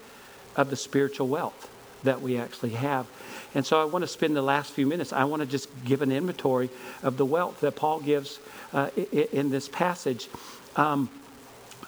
of 0.56 0.70
the 0.70 0.76
spiritual 0.76 1.28
wealth 1.28 1.68
that 2.04 2.20
we 2.20 2.36
actually 2.36 2.70
have. 2.70 3.06
And 3.54 3.64
so 3.64 3.80
I 3.80 3.84
want 3.84 4.02
to 4.02 4.08
spend 4.08 4.34
the 4.34 4.42
last 4.42 4.72
few 4.72 4.86
minutes, 4.86 5.12
I 5.12 5.24
want 5.24 5.40
to 5.40 5.46
just 5.46 5.68
give 5.84 6.02
an 6.02 6.10
inventory 6.10 6.70
of 7.02 7.16
the 7.16 7.26
wealth 7.26 7.60
that 7.60 7.76
Paul 7.76 8.00
gives 8.00 8.38
uh, 8.72 8.90
in 9.32 9.50
this 9.50 9.68
passage. 9.68 10.28
Um, 10.76 11.10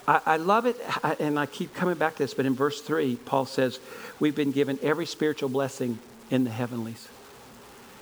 I, 0.07 0.21
I, 0.27 0.37
love 0.37 0.67
it, 0.67 0.77
and 1.19 1.39
I 1.39 1.47
keep 1.47 1.75
coming 1.75 1.95
back 1.95 2.17
to 2.17 2.25
this, 2.25 2.35
but 2.35 2.45
in 2.45 2.55
verse 2.55 2.83
3, 2.83 3.17
Paul 3.25 3.47
says, 3.47 3.81
We've 4.21 4.35
been 4.35 4.53
given 4.53 4.79
every 4.83 5.07
spiritual 5.07 5.49
blessing 5.49 5.99
in 6.31 6.45
the 6.45 6.51
heavenlies. 6.51 7.09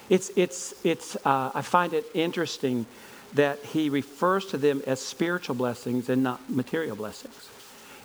It's, 0.09 0.31
it's, 0.35 0.75
it's, 0.85 1.17
uh, 1.25 1.53
I 1.55 1.63
find 1.63 1.95
it 1.95 2.05
interesting 2.15 2.87
that 3.35 3.61
he 3.61 3.89
refers 3.89 4.47
to 4.47 4.59
them 4.59 4.83
as 4.87 5.01
spiritual 5.01 5.55
blessings 5.55 6.09
and 6.09 6.23
not 6.23 6.51
material 6.51 6.97
blessings. 6.97 7.49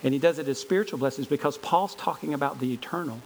And 0.03 0.13
he 0.13 0.19
does 0.19 0.39
it 0.39 0.47
as 0.47 0.59
spiritual 0.59 0.99
blessings 0.99 1.27
because 1.27 1.57
Paul's 1.57 1.95
talking 1.95 2.33
about 2.33 2.59
the 2.59 2.73
eternal. 2.73 3.19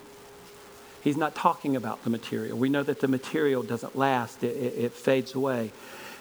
He's 1.03 1.17
not 1.17 1.36
talking 1.36 1.75
about 1.75 2.03
the 2.03 2.10
material. 2.10 2.57
We 2.57 2.69
know 2.69 2.84
that 2.84 2.99
the 2.99 3.07
material 3.07 3.63
doesn't 3.63 3.97
last, 3.97 4.43
it, 4.43 4.55
it, 4.55 4.77
it 4.77 4.91
fades 4.93 5.34
away 5.34 5.71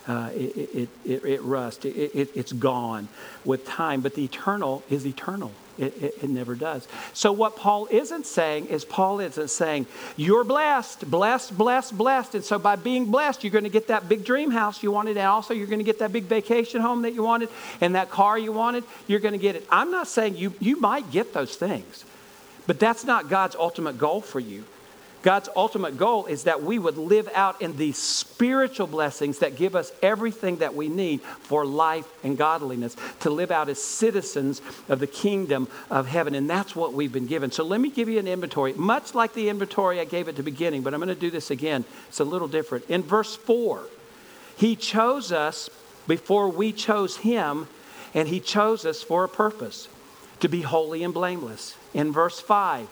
uh, 0.08 0.30
it, 0.34 0.88
it, 1.04 1.24
it, 1.24 1.42
rusts, 1.42 1.84
it, 1.84 1.90
it, 1.90 2.30
it's 2.34 2.52
gone 2.52 3.08
with 3.44 3.66
time. 3.66 4.00
But 4.00 4.14
the 4.14 4.24
eternal 4.24 4.82
is 4.90 5.06
eternal. 5.06 5.52
It, 5.80 6.02
it, 6.02 6.14
it, 6.24 6.28
never 6.28 6.54
does. 6.54 6.86
So, 7.14 7.32
what 7.32 7.56
Paul 7.56 7.88
isn't 7.90 8.26
saying 8.26 8.66
is, 8.66 8.84
Paul 8.84 9.18
isn't 9.20 9.48
saying, 9.48 9.86
you're 10.14 10.44
blessed, 10.44 11.10
blessed, 11.10 11.56
blessed, 11.56 11.96
blessed. 11.96 12.34
And 12.34 12.44
so, 12.44 12.58
by 12.58 12.76
being 12.76 13.10
blessed, 13.10 13.42
you're 13.42 13.50
going 13.50 13.64
to 13.64 13.70
get 13.70 13.86
that 13.86 14.06
big 14.06 14.22
dream 14.22 14.50
house 14.50 14.82
you 14.82 14.92
wanted, 14.92 15.16
and 15.16 15.26
also 15.26 15.54
you're 15.54 15.66
going 15.66 15.78
to 15.78 15.84
get 15.84 16.00
that 16.00 16.12
big 16.12 16.24
vacation 16.24 16.82
home 16.82 17.00
that 17.02 17.14
you 17.14 17.22
wanted, 17.22 17.48
and 17.80 17.94
that 17.94 18.10
car 18.10 18.38
you 18.38 18.52
wanted. 18.52 18.84
You're 19.06 19.20
going 19.20 19.32
to 19.32 19.38
get 19.38 19.56
it. 19.56 19.66
I'm 19.70 19.90
not 19.90 20.06
saying 20.06 20.36
you, 20.36 20.52
you 20.60 20.78
might 20.78 21.10
get 21.10 21.32
those 21.32 21.56
things, 21.56 22.04
but 22.66 22.78
that's 22.78 23.04
not 23.04 23.30
God's 23.30 23.56
ultimate 23.56 23.96
goal 23.96 24.20
for 24.20 24.38
you. 24.38 24.64
God's 25.22 25.50
ultimate 25.54 25.98
goal 25.98 26.26
is 26.26 26.44
that 26.44 26.62
we 26.62 26.78
would 26.78 26.96
live 26.96 27.28
out 27.34 27.60
in 27.60 27.76
these 27.76 27.98
spiritual 27.98 28.86
blessings 28.86 29.40
that 29.40 29.56
give 29.56 29.76
us 29.76 29.92
everything 30.02 30.56
that 30.56 30.74
we 30.74 30.88
need 30.88 31.20
for 31.20 31.66
life 31.66 32.10
and 32.24 32.38
godliness, 32.38 32.96
to 33.20 33.30
live 33.30 33.50
out 33.50 33.68
as 33.68 33.82
citizens 33.82 34.62
of 34.88 34.98
the 34.98 35.06
kingdom 35.06 35.68
of 35.90 36.06
heaven. 36.06 36.34
And 36.34 36.48
that's 36.48 36.74
what 36.74 36.94
we've 36.94 37.12
been 37.12 37.26
given. 37.26 37.50
So 37.50 37.64
let 37.64 37.80
me 37.80 37.90
give 37.90 38.08
you 38.08 38.18
an 38.18 38.28
inventory, 38.28 38.72
much 38.72 39.14
like 39.14 39.34
the 39.34 39.50
inventory 39.50 40.00
I 40.00 40.06
gave 40.06 40.28
at 40.28 40.36
the 40.36 40.42
beginning, 40.42 40.82
but 40.82 40.94
I'm 40.94 41.00
going 41.00 41.08
to 41.08 41.14
do 41.14 41.30
this 41.30 41.50
again. 41.50 41.84
It's 42.08 42.20
a 42.20 42.24
little 42.24 42.48
different. 42.48 42.86
In 42.88 43.02
verse 43.02 43.36
4, 43.36 43.84
He 44.56 44.74
chose 44.74 45.32
us 45.32 45.68
before 46.08 46.48
we 46.48 46.72
chose 46.72 47.18
Him, 47.18 47.68
and 48.14 48.26
He 48.26 48.40
chose 48.40 48.86
us 48.86 49.02
for 49.02 49.24
a 49.24 49.28
purpose 49.28 49.88
to 50.40 50.48
be 50.48 50.62
holy 50.62 51.02
and 51.02 51.14
blameless. 51.14 51.76
In 51.94 52.12
verse 52.12 52.40
5, 52.40 52.88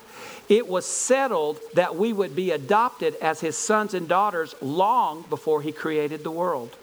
it 0.48 0.66
was 0.66 0.86
settled 0.86 1.58
that 1.74 1.96
we 1.96 2.12
would 2.12 2.34
be 2.34 2.50
adopted 2.50 3.14
as 3.16 3.40
his 3.40 3.56
sons 3.56 3.94
and 3.94 4.08
daughters 4.08 4.54
long 4.60 5.24
before 5.28 5.62
he 5.62 5.72
created 5.72 6.24
the 6.24 6.30
world. 6.30 6.74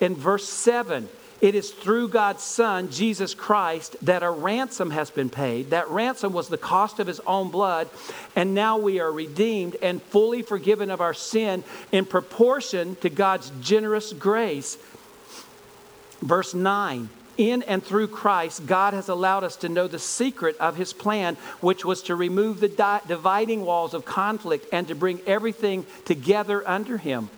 In 0.00 0.14
verse 0.14 0.48
7, 0.48 1.08
it 1.40 1.54
is 1.54 1.70
through 1.70 2.08
God's 2.08 2.42
Son, 2.42 2.90
Jesus 2.90 3.32
Christ, 3.32 3.96
that 4.02 4.24
a 4.24 4.30
ransom 4.30 4.90
has 4.90 5.10
been 5.10 5.30
paid. 5.30 5.70
That 5.70 5.88
ransom 5.88 6.32
was 6.32 6.48
the 6.48 6.58
cost 6.58 6.98
of 6.98 7.06
his 7.06 7.20
own 7.20 7.50
blood, 7.50 7.88
and 8.34 8.54
now 8.54 8.76
we 8.76 8.98
are 8.98 9.12
redeemed 9.12 9.76
and 9.80 10.02
fully 10.02 10.42
forgiven 10.42 10.90
of 10.90 11.00
our 11.00 11.14
sin 11.14 11.62
in 11.92 12.06
proportion 12.06 12.96
to 12.96 13.10
God's 13.10 13.52
generous 13.60 14.12
grace. 14.12 14.78
Verse 16.20 16.54
9 16.54 17.08
in 17.38 17.62
and 17.62 17.82
through 17.82 18.08
Christ, 18.08 18.66
God 18.66 18.92
has 18.92 19.08
allowed 19.08 19.44
us 19.44 19.56
to 19.56 19.68
know 19.68 19.86
the 19.86 19.98
secret 19.98 20.56
of 20.58 20.76
his 20.76 20.92
plan, 20.92 21.36
which 21.60 21.84
was 21.84 22.02
to 22.02 22.14
remove 22.14 22.60
the 22.60 22.68
di- 22.68 23.00
dividing 23.06 23.64
walls 23.64 23.94
of 23.94 24.04
conflict 24.04 24.66
and 24.72 24.86
to 24.88 24.94
bring 24.94 25.20
everything 25.26 25.86
together 26.04 26.68
under 26.68 26.98
him. 26.98 27.30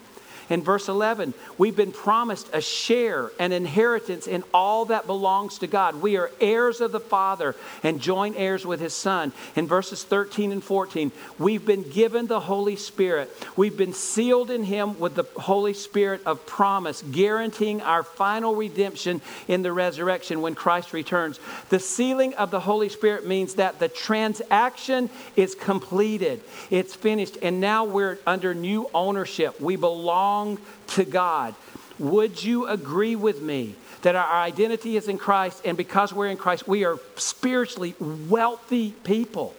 In 0.51 0.63
verse 0.63 0.89
11, 0.89 1.33
we've 1.59 1.77
been 1.77 1.93
promised 1.93 2.51
a 2.53 2.61
share, 2.61 3.31
an 3.39 3.53
inheritance 3.53 4.27
in 4.27 4.43
all 4.53 4.87
that 4.87 5.07
belongs 5.07 5.59
to 5.59 5.69
God. 5.69 6.03
We 6.03 6.17
are 6.17 6.33
heirs 6.41 6.81
of 6.81 6.91
the 6.91 6.99
Father 6.99 7.55
and 7.85 8.01
joint 8.01 8.35
heirs 8.37 8.67
with 8.67 8.81
His 8.81 8.93
Son. 8.93 9.33
In 9.55 9.69
verses 9.69 10.03
13 10.03 10.51
and 10.51 10.63
14, 10.63 11.13
we've 11.39 11.65
been 11.65 11.89
given 11.89 12.27
the 12.27 12.41
Holy 12.41 12.75
Spirit. 12.75 13.31
We've 13.57 13.77
been 13.77 13.93
sealed 13.93 14.51
in 14.51 14.65
Him 14.65 14.99
with 14.99 15.15
the 15.15 15.25
Holy 15.37 15.73
Spirit 15.73 16.21
of 16.27 16.45
promise, 16.47 17.05
guaranteeing 17.13 17.81
our 17.81 18.03
final 18.03 18.57
redemption 18.57 19.21
in 19.47 19.63
the 19.63 19.73
resurrection 19.73 20.41
when 20.41 20.57
Christ 20.57 20.93
returns. 20.93 21.39
The 21.69 21.79
sealing 21.79 22.35
of 22.35 22.51
the 22.51 22.61
Holy 22.61 22.89
Spirit 22.89 23.25
means 23.25 23.55
that 23.55 23.79
the 23.79 23.89
transaction 23.89 25.11
is 25.37 25.55
completed, 25.55 26.43
it's 26.71 26.97
finished, 26.97 27.39
and 27.41 27.61
now 27.61 27.85
we're 27.85 28.19
under 28.27 28.53
new 28.53 28.91
ownership. 28.93 29.61
We 29.61 29.77
belong 29.77 30.40
belong 30.41 30.59
to 30.89 31.05
God. 31.05 31.55
Would 31.99 32.43
you 32.43 32.67
agree 32.67 33.17
with 33.17 33.43
me 33.43 33.75
that 34.03 34.17
our 34.17 34.43
identity 34.43 34.97
is 34.97 35.09
in 35.09 35.19
Christ, 35.19 35.63
and 35.65 35.77
because 35.77 36.13
we're 36.13 36.29
in 36.29 36.39
Christ, 36.39 36.67
we 36.67 36.85
are 36.85 36.99
spiritually 37.17 37.95
wealthy 38.01 38.93
people? 39.05 39.55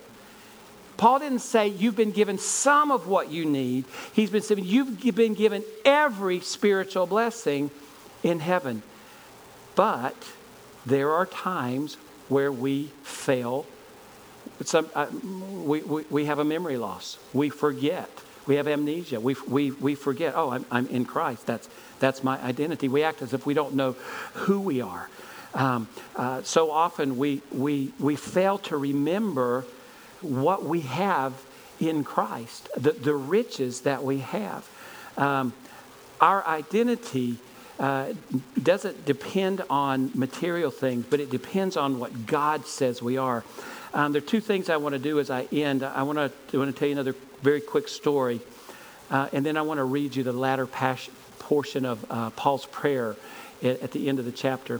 Paul 0.97 1.19
didn't 1.19 1.39
say 1.39 1.67
you've 1.67 1.95
been 1.95 2.11
given 2.11 2.37
some 2.37 2.91
of 2.91 3.07
what 3.07 3.31
you 3.31 3.45
need. 3.45 3.85
He's 4.13 4.29
been 4.29 4.41
saying 4.41 4.65
you've 4.65 5.15
been 5.15 5.33
given 5.33 5.63
every 5.85 6.39
spiritual 6.41 7.07
blessing 7.07 7.71
in 8.23 8.39
heaven. 8.39 8.83
But 9.75 10.15
there 10.85 11.11
are 11.11 11.25
times 11.25 11.97
where 12.29 12.51
we 12.51 12.91
fail. 13.03 13.65
Some, 14.63 14.89
uh, 14.93 15.07
we, 15.11 15.81
we, 15.81 16.03
we 16.09 16.25
have 16.25 16.39
a 16.39 16.43
memory 16.43 16.77
loss. 16.77 17.17
We 17.33 17.49
forget 17.49 18.09
We 18.47 18.56
have 18.56 18.67
amnesia. 18.67 19.19
We, 19.19 19.36
we, 19.47 19.71
we 19.71 19.95
forget, 19.95 20.34
oh, 20.36 20.51
I'm, 20.51 20.65
I'm 20.71 20.88
in 20.88 21.06
Christ. 21.06 21.45
That's, 21.45 21.69
that's 21.99 22.23
my 22.23 22.41
identity. 22.41 22.88
We 22.88 23.04
act 23.04 23.21
as 23.21 23.34
if 23.34 23.45
we 23.45 23.54
don't 23.54 23.75
know 23.75 23.93
who 24.34 24.60
we 24.60 24.82
are. 24.82 25.10
Um, 25.54 25.88
uh, 26.15 26.41
so 26.43 26.71
often 26.71 27.17
we, 27.17 27.41
we, 27.51 27.93
we 27.99 28.15
fail 28.15 28.58
to 28.60 28.77
remember 28.77 29.65
what 30.21 30.63
we 30.63 30.82
have 30.82 31.34
in 31.80 32.04
Christ, 32.04 32.69
the, 32.77 32.91
the 32.91 33.15
riches 33.15 33.82
that 33.82 34.04
we 34.04 34.19
have. 34.19 34.67
Um, 35.17 35.54
our 36.19 36.45
identity 36.45 37.38
uh, 37.80 38.13
doesn't 38.62 39.06
depend 39.06 39.63
on 39.69 40.12
material 40.13 40.69
things, 40.69 41.06
but 41.10 41.19
it 41.19 41.32
depends 41.32 41.75
on 41.75 41.99
what 41.99 42.27
God 42.27 42.67
says 42.67 43.01
we 43.01 43.17
are. 43.17 43.43
Um, 43.93 44.13
there 44.13 44.21
are 44.21 44.25
two 44.25 44.39
things 44.39 44.69
I 44.69 44.77
want 44.77 44.93
to 44.93 44.99
do 44.99 45.19
as 45.19 45.30
I 45.30 45.47
end. 45.51 45.84
I 45.84 46.04
want 46.04 46.17
to, 46.17 46.58
want 46.58 46.73
to 46.73 46.80
tell 46.80 46.88
you 46.88 46.93
another 46.93 47.15
very 47.41 47.60
quick 47.60 47.89
story, 47.89 48.39
uh, 49.10 49.27
and 49.34 49.45
then 49.45 49.58
I 49.58 49.63
want 49.63 49.80
to 49.80 49.84
read 49.84 50.15
you 50.15 50.23
the 50.23 50.32
latter 50.32 50.65
pas- 50.65 51.10
portion 51.39 51.86
of 51.86 52.06
uh, 52.10 52.30
Paul's 52.32 52.65
prayer 52.65 53.17
at, 53.62 53.82
at, 53.82 53.91
the 53.91 54.08
end 54.08 54.19
of 54.19 54.25
the 54.25 54.32
chapter. 54.32 54.80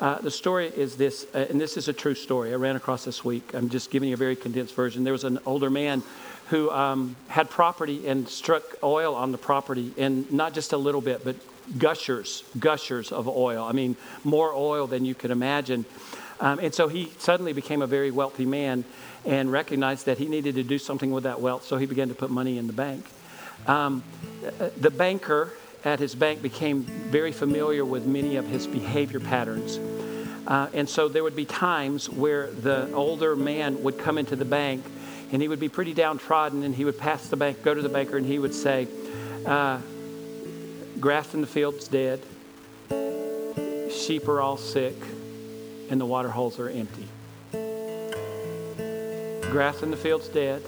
Uh, 0.00 0.20
the 0.20 0.30
story 0.30 0.66
is 0.68 0.96
this, 0.96 1.26
uh, 1.34 1.46
and 1.48 1.60
this 1.60 1.76
is 1.76 1.86
a 1.86 1.92
true 1.92 2.16
story. 2.16 2.52
I 2.52 2.56
ran 2.56 2.74
across 2.74 3.04
this 3.04 3.24
week. 3.24 3.54
I'm 3.54 3.68
just 3.68 3.92
giving 3.92 4.08
you 4.08 4.14
a 4.14 4.18
very 4.18 4.34
condensed 4.34 4.74
version. 4.74 5.04
There 5.04 5.12
was 5.12 5.24
an 5.24 5.38
older 5.46 5.70
man 5.70 6.02
who 6.48 6.68
um, 6.70 7.14
had 7.28 7.50
property 7.50 8.08
and 8.08 8.28
struck 8.28 8.64
oil 8.82 9.14
on 9.14 9.30
the 9.30 9.38
property, 9.38 9.92
and 9.96 10.30
not 10.32 10.52
just 10.52 10.72
a 10.72 10.76
little 10.76 11.00
bit, 11.00 11.22
but 11.24 11.36
gushers, 11.78 12.42
gushers 12.58 13.12
of 13.12 13.28
oil. 13.28 13.64
I 13.64 13.72
mean, 13.72 13.96
more 14.24 14.52
oil 14.52 14.88
than 14.88 15.04
you 15.04 15.14
could 15.14 15.30
imagine. 15.30 15.84
Um, 16.40 16.58
and 16.60 16.72
so 16.72 16.88
he 16.88 17.12
suddenly 17.18 17.52
became 17.52 17.82
a 17.82 17.86
very 17.86 18.10
wealthy 18.10 18.46
man 18.46 18.84
and 19.24 19.50
recognized 19.50 20.06
that 20.06 20.18
he 20.18 20.26
needed 20.26 20.54
to 20.54 20.62
do 20.62 20.78
something 20.78 21.10
with 21.10 21.24
that 21.24 21.40
wealth. 21.40 21.64
So 21.64 21.76
he 21.76 21.86
began 21.86 22.08
to 22.08 22.14
put 22.14 22.30
money 22.30 22.58
in 22.58 22.66
the 22.66 22.72
bank. 22.72 23.04
Um, 23.66 24.04
the 24.76 24.90
banker 24.90 25.52
at 25.84 25.98
his 25.98 26.14
bank 26.14 26.42
became 26.42 26.82
very 26.82 27.32
familiar 27.32 27.84
with 27.84 28.06
many 28.06 28.36
of 28.36 28.46
his 28.46 28.66
behavior 28.66 29.20
patterns. 29.20 29.78
Uh, 30.46 30.68
and 30.72 30.88
so 30.88 31.08
there 31.08 31.22
would 31.22 31.36
be 31.36 31.44
times 31.44 32.08
where 32.08 32.50
the 32.50 32.90
older 32.92 33.36
man 33.36 33.82
would 33.82 33.98
come 33.98 34.16
into 34.16 34.34
the 34.34 34.44
bank 34.44 34.84
and 35.30 35.42
he 35.42 35.48
would 35.48 35.60
be 35.60 35.68
pretty 35.68 35.92
downtrodden 35.92 36.62
and 36.62 36.74
he 36.74 36.84
would 36.84 36.98
pass 36.98 37.28
the 37.28 37.36
bank, 37.36 37.62
go 37.62 37.74
to 37.74 37.82
the 37.82 37.88
banker, 37.88 38.16
and 38.16 38.26
he 38.26 38.38
would 38.38 38.54
say, 38.54 38.88
uh, 39.44 39.78
Grass 40.98 41.34
in 41.34 41.42
the 41.42 41.46
field's 41.46 41.86
dead, 41.86 42.20
sheep 43.92 44.26
are 44.26 44.40
all 44.40 44.56
sick, 44.56 44.96
and 45.90 46.00
the 46.00 46.06
water 46.06 46.30
holes 46.30 46.58
are 46.58 46.68
empty. 46.68 47.08
Grass 49.50 49.82
in 49.82 49.90
the 49.90 49.96
field's 49.96 50.28
dead, 50.28 50.62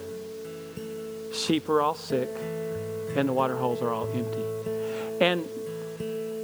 sheep 1.34 1.68
are 1.68 1.82
all 1.82 1.94
sick, 1.94 2.28
and 3.16 3.28
the 3.28 3.32
water 3.32 3.56
holes 3.56 3.82
are 3.82 3.90
all 3.90 4.08
empty. 4.12 4.44
And 5.20 5.44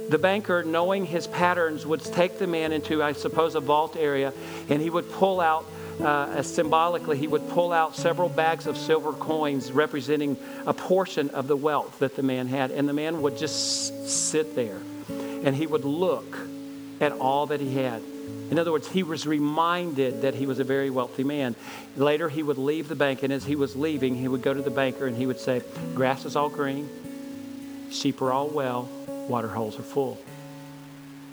the 0.09 0.19
banker, 0.19 0.63
knowing 0.63 1.05
his 1.05 1.27
patterns, 1.27 1.85
would 1.85 2.01
take 2.01 2.37
the 2.37 2.47
man 2.47 2.71
into, 2.71 3.01
I 3.01 3.13
suppose, 3.13 3.55
a 3.55 3.59
vault 3.59 3.95
area, 3.97 4.33
and 4.69 4.81
he 4.81 4.89
would 4.89 5.11
pull 5.11 5.41
out 5.41 5.65
uh, 5.99 6.43
symbolically, 6.43 7.17
he 7.17 7.27
would 7.27 7.49
pull 7.49 7.73
out 7.73 7.95
several 7.95 8.29
bags 8.29 8.67
of 8.67 8.77
silver 8.77 9.13
coins 9.13 9.71
representing 9.71 10.37
a 10.65 10.73
portion 10.73 11.29
of 11.31 11.47
the 11.47 11.57
wealth 11.57 11.99
that 11.99 12.15
the 12.15 12.21
man 12.21 12.47
had. 12.47 12.71
And 12.71 12.87
the 12.87 12.93
man 12.93 13.21
would 13.23 13.37
just 13.37 14.07
sit 14.07 14.55
there 14.55 14.79
and 15.09 15.55
he 15.55 15.65
would 15.65 15.85
look 15.85 16.37
at 17.01 17.13
all 17.13 17.47
that 17.47 17.59
he 17.59 17.73
had. 17.73 18.01
In 18.49 18.57
other 18.57 18.71
words, 18.71 18.87
he 18.87 19.03
was 19.03 19.27
reminded 19.27 20.21
that 20.21 20.35
he 20.35 20.45
was 20.45 20.59
a 20.59 20.63
very 20.63 20.89
wealthy 20.89 21.23
man. 21.23 21.55
Later, 21.97 22.29
he 22.29 22.43
would 22.43 22.57
leave 22.57 22.87
the 22.87 22.95
bank, 22.95 23.23
and 23.23 23.33
as 23.33 23.43
he 23.43 23.55
was 23.55 23.75
leaving, 23.75 24.15
he 24.15 24.27
would 24.27 24.41
go 24.41 24.53
to 24.53 24.61
the 24.61 24.71
banker 24.71 25.05
and 25.05 25.17
he 25.17 25.25
would 25.25 25.39
say, 25.39 25.61
Grass 25.95 26.23
is 26.23 26.35
all 26.35 26.49
green, 26.49 26.89
sheep 27.91 28.21
are 28.21 28.31
all 28.31 28.47
well, 28.47 28.89
water 29.27 29.49
holes 29.49 29.77
are 29.77 29.83
full. 29.83 30.17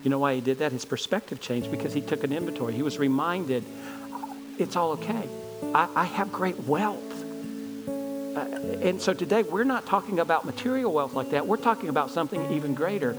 You 0.03 0.11
know 0.11 0.18
why 0.18 0.35
he 0.35 0.40
did 0.40 0.59
that? 0.59 0.72
His 0.72 0.85
perspective 0.85 1.40
changed 1.40 1.70
because 1.70 1.94
he 1.94 2.00
took 2.00 2.24
an 2.24 2.33
inventory. 2.33 2.74
He 2.74 2.83
was 2.83 2.98
reminded 2.98 3.64
it's 4.59 4.77
all 4.77 4.92
okay. 4.92 5.29
I, 5.74 5.88
I 5.94 6.05
have 6.05 6.31
great 6.31 6.59
wealth. 6.64 7.00
Uh, 7.88 8.40
and 8.83 9.00
so 9.00 9.14
today 9.14 9.44
we're 9.44 9.64
not 9.64 9.87
talking 9.87 10.20
about 10.20 10.44
material 10.44 10.92
wealth 10.92 11.14
like 11.14 11.31
that. 11.31 11.46
We're 11.46 11.57
talking 11.57 11.88
about 11.88 12.11
something 12.11 12.53
even 12.53 12.74
greater. 12.74 13.16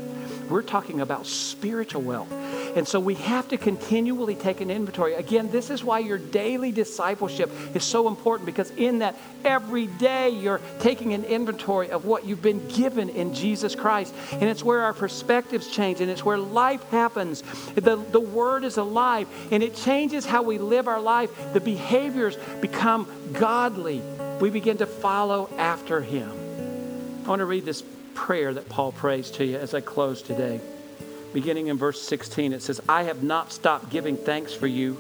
We're 0.50 0.62
talking 0.62 1.02
about 1.02 1.26
spiritual 1.26 2.02
wealth. 2.02 2.32
And 2.76 2.88
so 2.88 3.00
we 3.00 3.16
have 3.16 3.48
to 3.50 3.58
continually 3.58 4.36
take 4.36 4.62
an 4.62 4.70
inventory. 4.70 5.14
Again, 5.14 5.50
this 5.50 5.70
is 5.70 5.84
why 5.84 6.00
your 6.00 6.18
daily 6.18 6.72
discipleship 6.72 7.50
is 7.74 7.84
so 7.84 8.08
important 8.08 8.46
because 8.46 8.70
in 8.72 9.00
that 9.00 9.16
every 9.44 9.88
day 9.88 10.30
you're 10.30 10.62
taking 10.80 11.14
an 11.14 11.24
inventory 11.24 11.90
of 11.90 12.06
what 12.06 12.26
you've 12.26 12.42
been 12.42 12.68
given 12.68 13.10
in 13.10 13.34
Jesus 13.34 13.76
Christ. 13.76 14.14
And 14.34 14.44
it's 14.44 14.64
where 14.64 14.82
our 14.82 14.94
perspectives 14.94 15.68
change 15.68 16.02
and 16.02 16.12
it's 16.12 16.24
where 16.24 16.38
life 16.38 16.84
happens. 16.90 17.44
The, 17.76 17.96
the 17.96 18.20
Word 18.20 18.64
is 18.64 18.78
alive 18.78 19.28
and 19.52 19.64
it 19.64 19.76
changes 19.76 20.26
how 20.26 20.44
we 20.44 20.58
live 20.58 20.88
our 20.88 21.02
life. 21.02 21.32
The 21.54 21.62
behaviors 21.62 22.36
become 22.62 23.08
godly. 23.34 24.02
We 24.42 24.50
begin 24.50 24.78
to 24.78 24.86
follow 24.86 25.50
after 25.58 26.02
Him. 26.02 26.30
I 27.26 27.30
want 27.30 27.40
to 27.40 27.46
read 27.46 27.66
this 27.66 27.84
prayer 28.16 28.54
that 28.54 28.70
Paul 28.70 28.92
prays 28.92 29.30
to 29.32 29.46
you 29.46 29.58
as 29.58 29.74
I 29.74 29.82
close 29.82 30.22
today 30.24 30.60
beginning 31.36 31.68
in 31.68 31.78
verse 31.78 32.02
16. 32.02 32.54
It 32.54 32.62
says, 32.62 32.80
I 32.88 33.04
have 33.04 33.22
not 33.22 33.52
stopped 33.52 33.90
giving 33.90 34.16
thanks 34.16 34.54
for 34.54 34.68
you, 34.68 34.98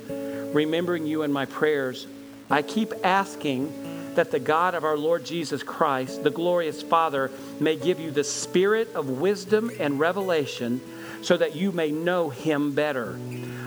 remembering 0.53 1.07
you 1.07 1.23
in 1.23 1.31
my 1.31 1.45
prayers. 1.45 2.07
I 2.51 2.61
keep 2.61 2.93
asking 3.05 4.13
that 4.15 4.31
the 4.31 4.39
God 4.39 4.75
of 4.75 4.83
our 4.83 4.97
Lord 4.97 5.25
Jesus 5.25 5.63
Christ, 5.63 6.23
the 6.25 6.29
glorious 6.29 6.81
Father, 6.81 7.31
may 7.61 7.77
give 7.77 8.01
you 8.01 8.11
the 8.11 8.25
spirit 8.25 8.93
of 8.95 9.09
wisdom 9.09 9.71
and 9.79 9.97
revelation 9.97 10.81
so 11.21 11.37
that 11.37 11.55
you 11.55 11.71
may 11.71 11.89
know 11.89 12.29
him 12.29 12.73
better. 12.73 13.17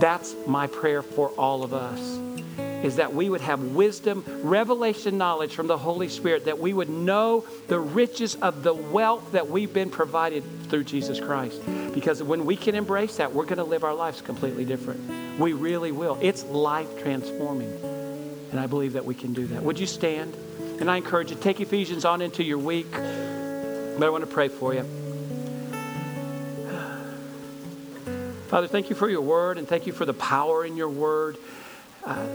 That's 0.00 0.34
my 0.46 0.66
prayer 0.66 1.02
for 1.02 1.28
all 1.30 1.62
of 1.62 1.74
us 1.74 2.18
is 2.82 2.96
that 2.96 3.14
we 3.14 3.28
would 3.28 3.40
have 3.42 3.60
wisdom, 3.62 4.24
revelation 4.42 5.18
knowledge 5.18 5.54
from 5.54 5.66
the 5.66 5.76
Holy 5.76 6.08
Spirit, 6.08 6.46
that 6.46 6.58
we 6.58 6.72
would 6.72 6.88
know 6.88 7.44
the 7.68 7.78
riches 7.78 8.36
of 8.36 8.62
the 8.62 8.72
wealth 8.72 9.32
that 9.32 9.48
we've 9.48 9.72
been 9.72 9.90
provided 9.90 10.42
through 10.68 10.84
Jesus 10.84 11.20
Christ. 11.20 11.60
Because 11.92 12.22
when 12.22 12.46
we 12.46 12.56
can 12.56 12.74
embrace 12.74 13.16
that, 13.16 13.32
we're 13.34 13.44
going 13.44 13.58
to 13.58 13.64
live 13.64 13.84
our 13.84 13.94
lives 13.94 14.22
completely 14.22 14.64
different. 14.64 15.38
We 15.38 15.52
really 15.52 15.92
will. 15.92 16.18
It's 16.20 16.44
life 16.44 17.02
transforming. 17.02 17.70
And 18.50 18.58
I 18.58 18.66
believe 18.66 18.94
that 18.94 19.04
we 19.04 19.14
can 19.14 19.32
do 19.32 19.46
that. 19.48 19.62
Would 19.62 19.78
you 19.78 19.86
stand? 19.86 20.34
And 20.80 20.90
I 20.90 20.96
encourage 20.96 21.30
you, 21.30 21.36
take 21.36 21.60
Ephesians 21.60 22.04
on 22.04 22.22
into 22.22 22.42
your 22.42 22.58
week. 22.58 22.90
But 22.90 24.06
I 24.06 24.10
want 24.10 24.24
to 24.24 24.30
pray 24.30 24.48
for 24.48 24.72
you. 24.74 24.86
Father, 28.50 28.66
thank 28.66 28.90
you 28.90 28.96
for 28.96 29.08
your 29.08 29.20
word 29.20 29.58
and 29.58 29.68
thank 29.68 29.86
you 29.86 29.92
for 29.92 30.04
the 30.04 30.12
power 30.12 30.64
in 30.64 30.76
your 30.76 30.88
word. 30.88 31.36
Uh, 32.04 32.26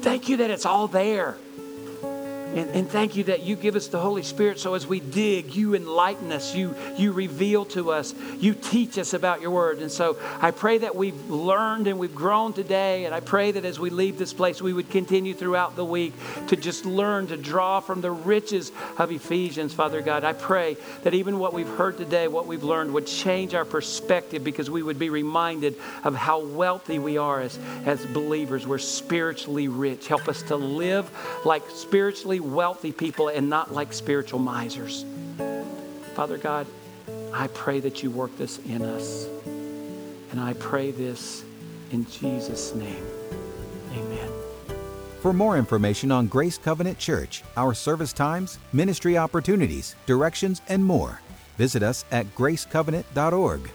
thank 0.00 0.30
you 0.30 0.38
that 0.38 0.48
it's 0.50 0.64
all 0.64 0.88
there. 0.88 1.36
And, 2.54 2.68
and, 2.70 2.90
thank 2.90 3.16
you 3.16 3.24
that 3.24 3.42
you 3.42 3.56
give 3.56 3.76
us 3.76 3.86
the 3.86 3.98
Holy 3.98 4.22
Spirit 4.22 4.58
so 4.58 4.74
as 4.74 4.86
we 4.86 5.00
dig, 5.00 5.54
you 5.54 5.74
enlighten 5.74 6.30
us, 6.32 6.54
you, 6.54 6.74
you 6.98 7.12
reveal 7.12 7.64
to 7.66 7.92
us, 7.92 8.14
you 8.38 8.52
teach 8.52 8.98
us 8.98 9.14
about 9.14 9.40
your 9.40 9.50
word. 9.50 9.78
And 9.78 9.90
so 9.90 10.18
I 10.38 10.50
pray 10.50 10.76
that 10.78 10.94
we've 10.94 11.30
learned 11.30 11.86
and 11.86 11.98
we've 11.98 12.14
grown 12.14 12.52
today. 12.52 13.06
And 13.06 13.14
I 13.14 13.20
pray 13.20 13.52
that 13.52 13.64
as 13.64 13.80
we 13.80 13.88
leave 13.88 14.18
this 14.18 14.34
place, 14.34 14.60
we 14.60 14.74
would 14.74 14.90
continue 14.90 15.32
throughout 15.32 15.76
the 15.76 15.84
week 15.84 16.12
to 16.48 16.56
just 16.56 16.84
learn 16.84 17.28
to 17.28 17.38
draw 17.38 17.80
from 17.80 18.02
the 18.02 18.10
riches 18.10 18.70
of 18.98 19.10
Ephesians, 19.10 19.72
Father 19.72 20.02
God. 20.02 20.22
I 20.22 20.34
pray 20.34 20.76
that 21.04 21.14
even 21.14 21.38
what 21.38 21.54
we've 21.54 21.66
heard 21.66 21.96
today, 21.96 22.28
what 22.28 22.46
we've 22.46 22.64
learned, 22.64 22.92
would 22.92 23.06
change 23.06 23.54
our 23.54 23.64
perspective 23.64 24.44
because 24.44 24.68
we 24.68 24.82
would 24.82 24.98
be 24.98 25.08
reminded 25.08 25.76
of 26.04 26.14
how 26.14 26.44
wealthy 26.44 26.98
we 26.98 27.16
are 27.16 27.40
as, 27.40 27.58
as 27.86 28.04
believers. 28.04 28.66
We're 28.66 28.76
spiritually 28.76 29.68
rich. 29.68 30.06
Help 30.06 30.28
us 30.28 30.42
to 30.42 30.56
live 30.56 31.10
like 31.46 31.62
spiritually 31.70 32.41
wealthy 32.42 32.92
people 32.92 33.28
and 33.28 33.48
not 33.48 33.72
like 33.72 33.92
spiritual 33.92 34.38
misers. 34.40 35.04
Father 36.14 36.38
God, 36.38 36.66
I 37.32 37.46
pray 37.48 37.80
that 37.80 38.02
you 38.02 38.10
work 38.10 38.36
this 38.36 38.58
in 38.58 38.82
us. 38.82 39.26
And 40.30 40.40
I 40.40 40.54
pray 40.54 40.90
this 40.90 41.44
in 41.90 42.06
Jesus' 42.10 42.74
name. 42.74 43.04
Amen. 43.92 44.30
For 45.20 45.32
more 45.32 45.56
information 45.56 46.10
on 46.10 46.26
Grace 46.26 46.58
Covenant 46.58 46.98
Church, 46.98 47.42
our 47.56 47.74
service 47.74 48.12
times, 48.12 48.58
ministry 48.72 49.16
opportunities, 49.16 49.94
directions, 50.06 50.62
and 50.68 50.84
more, 50.84 51.20
visit 51.58 51.82
us 51.82 52.04
at 52.10 52.26
gracecovenant.org. 52.34 53.70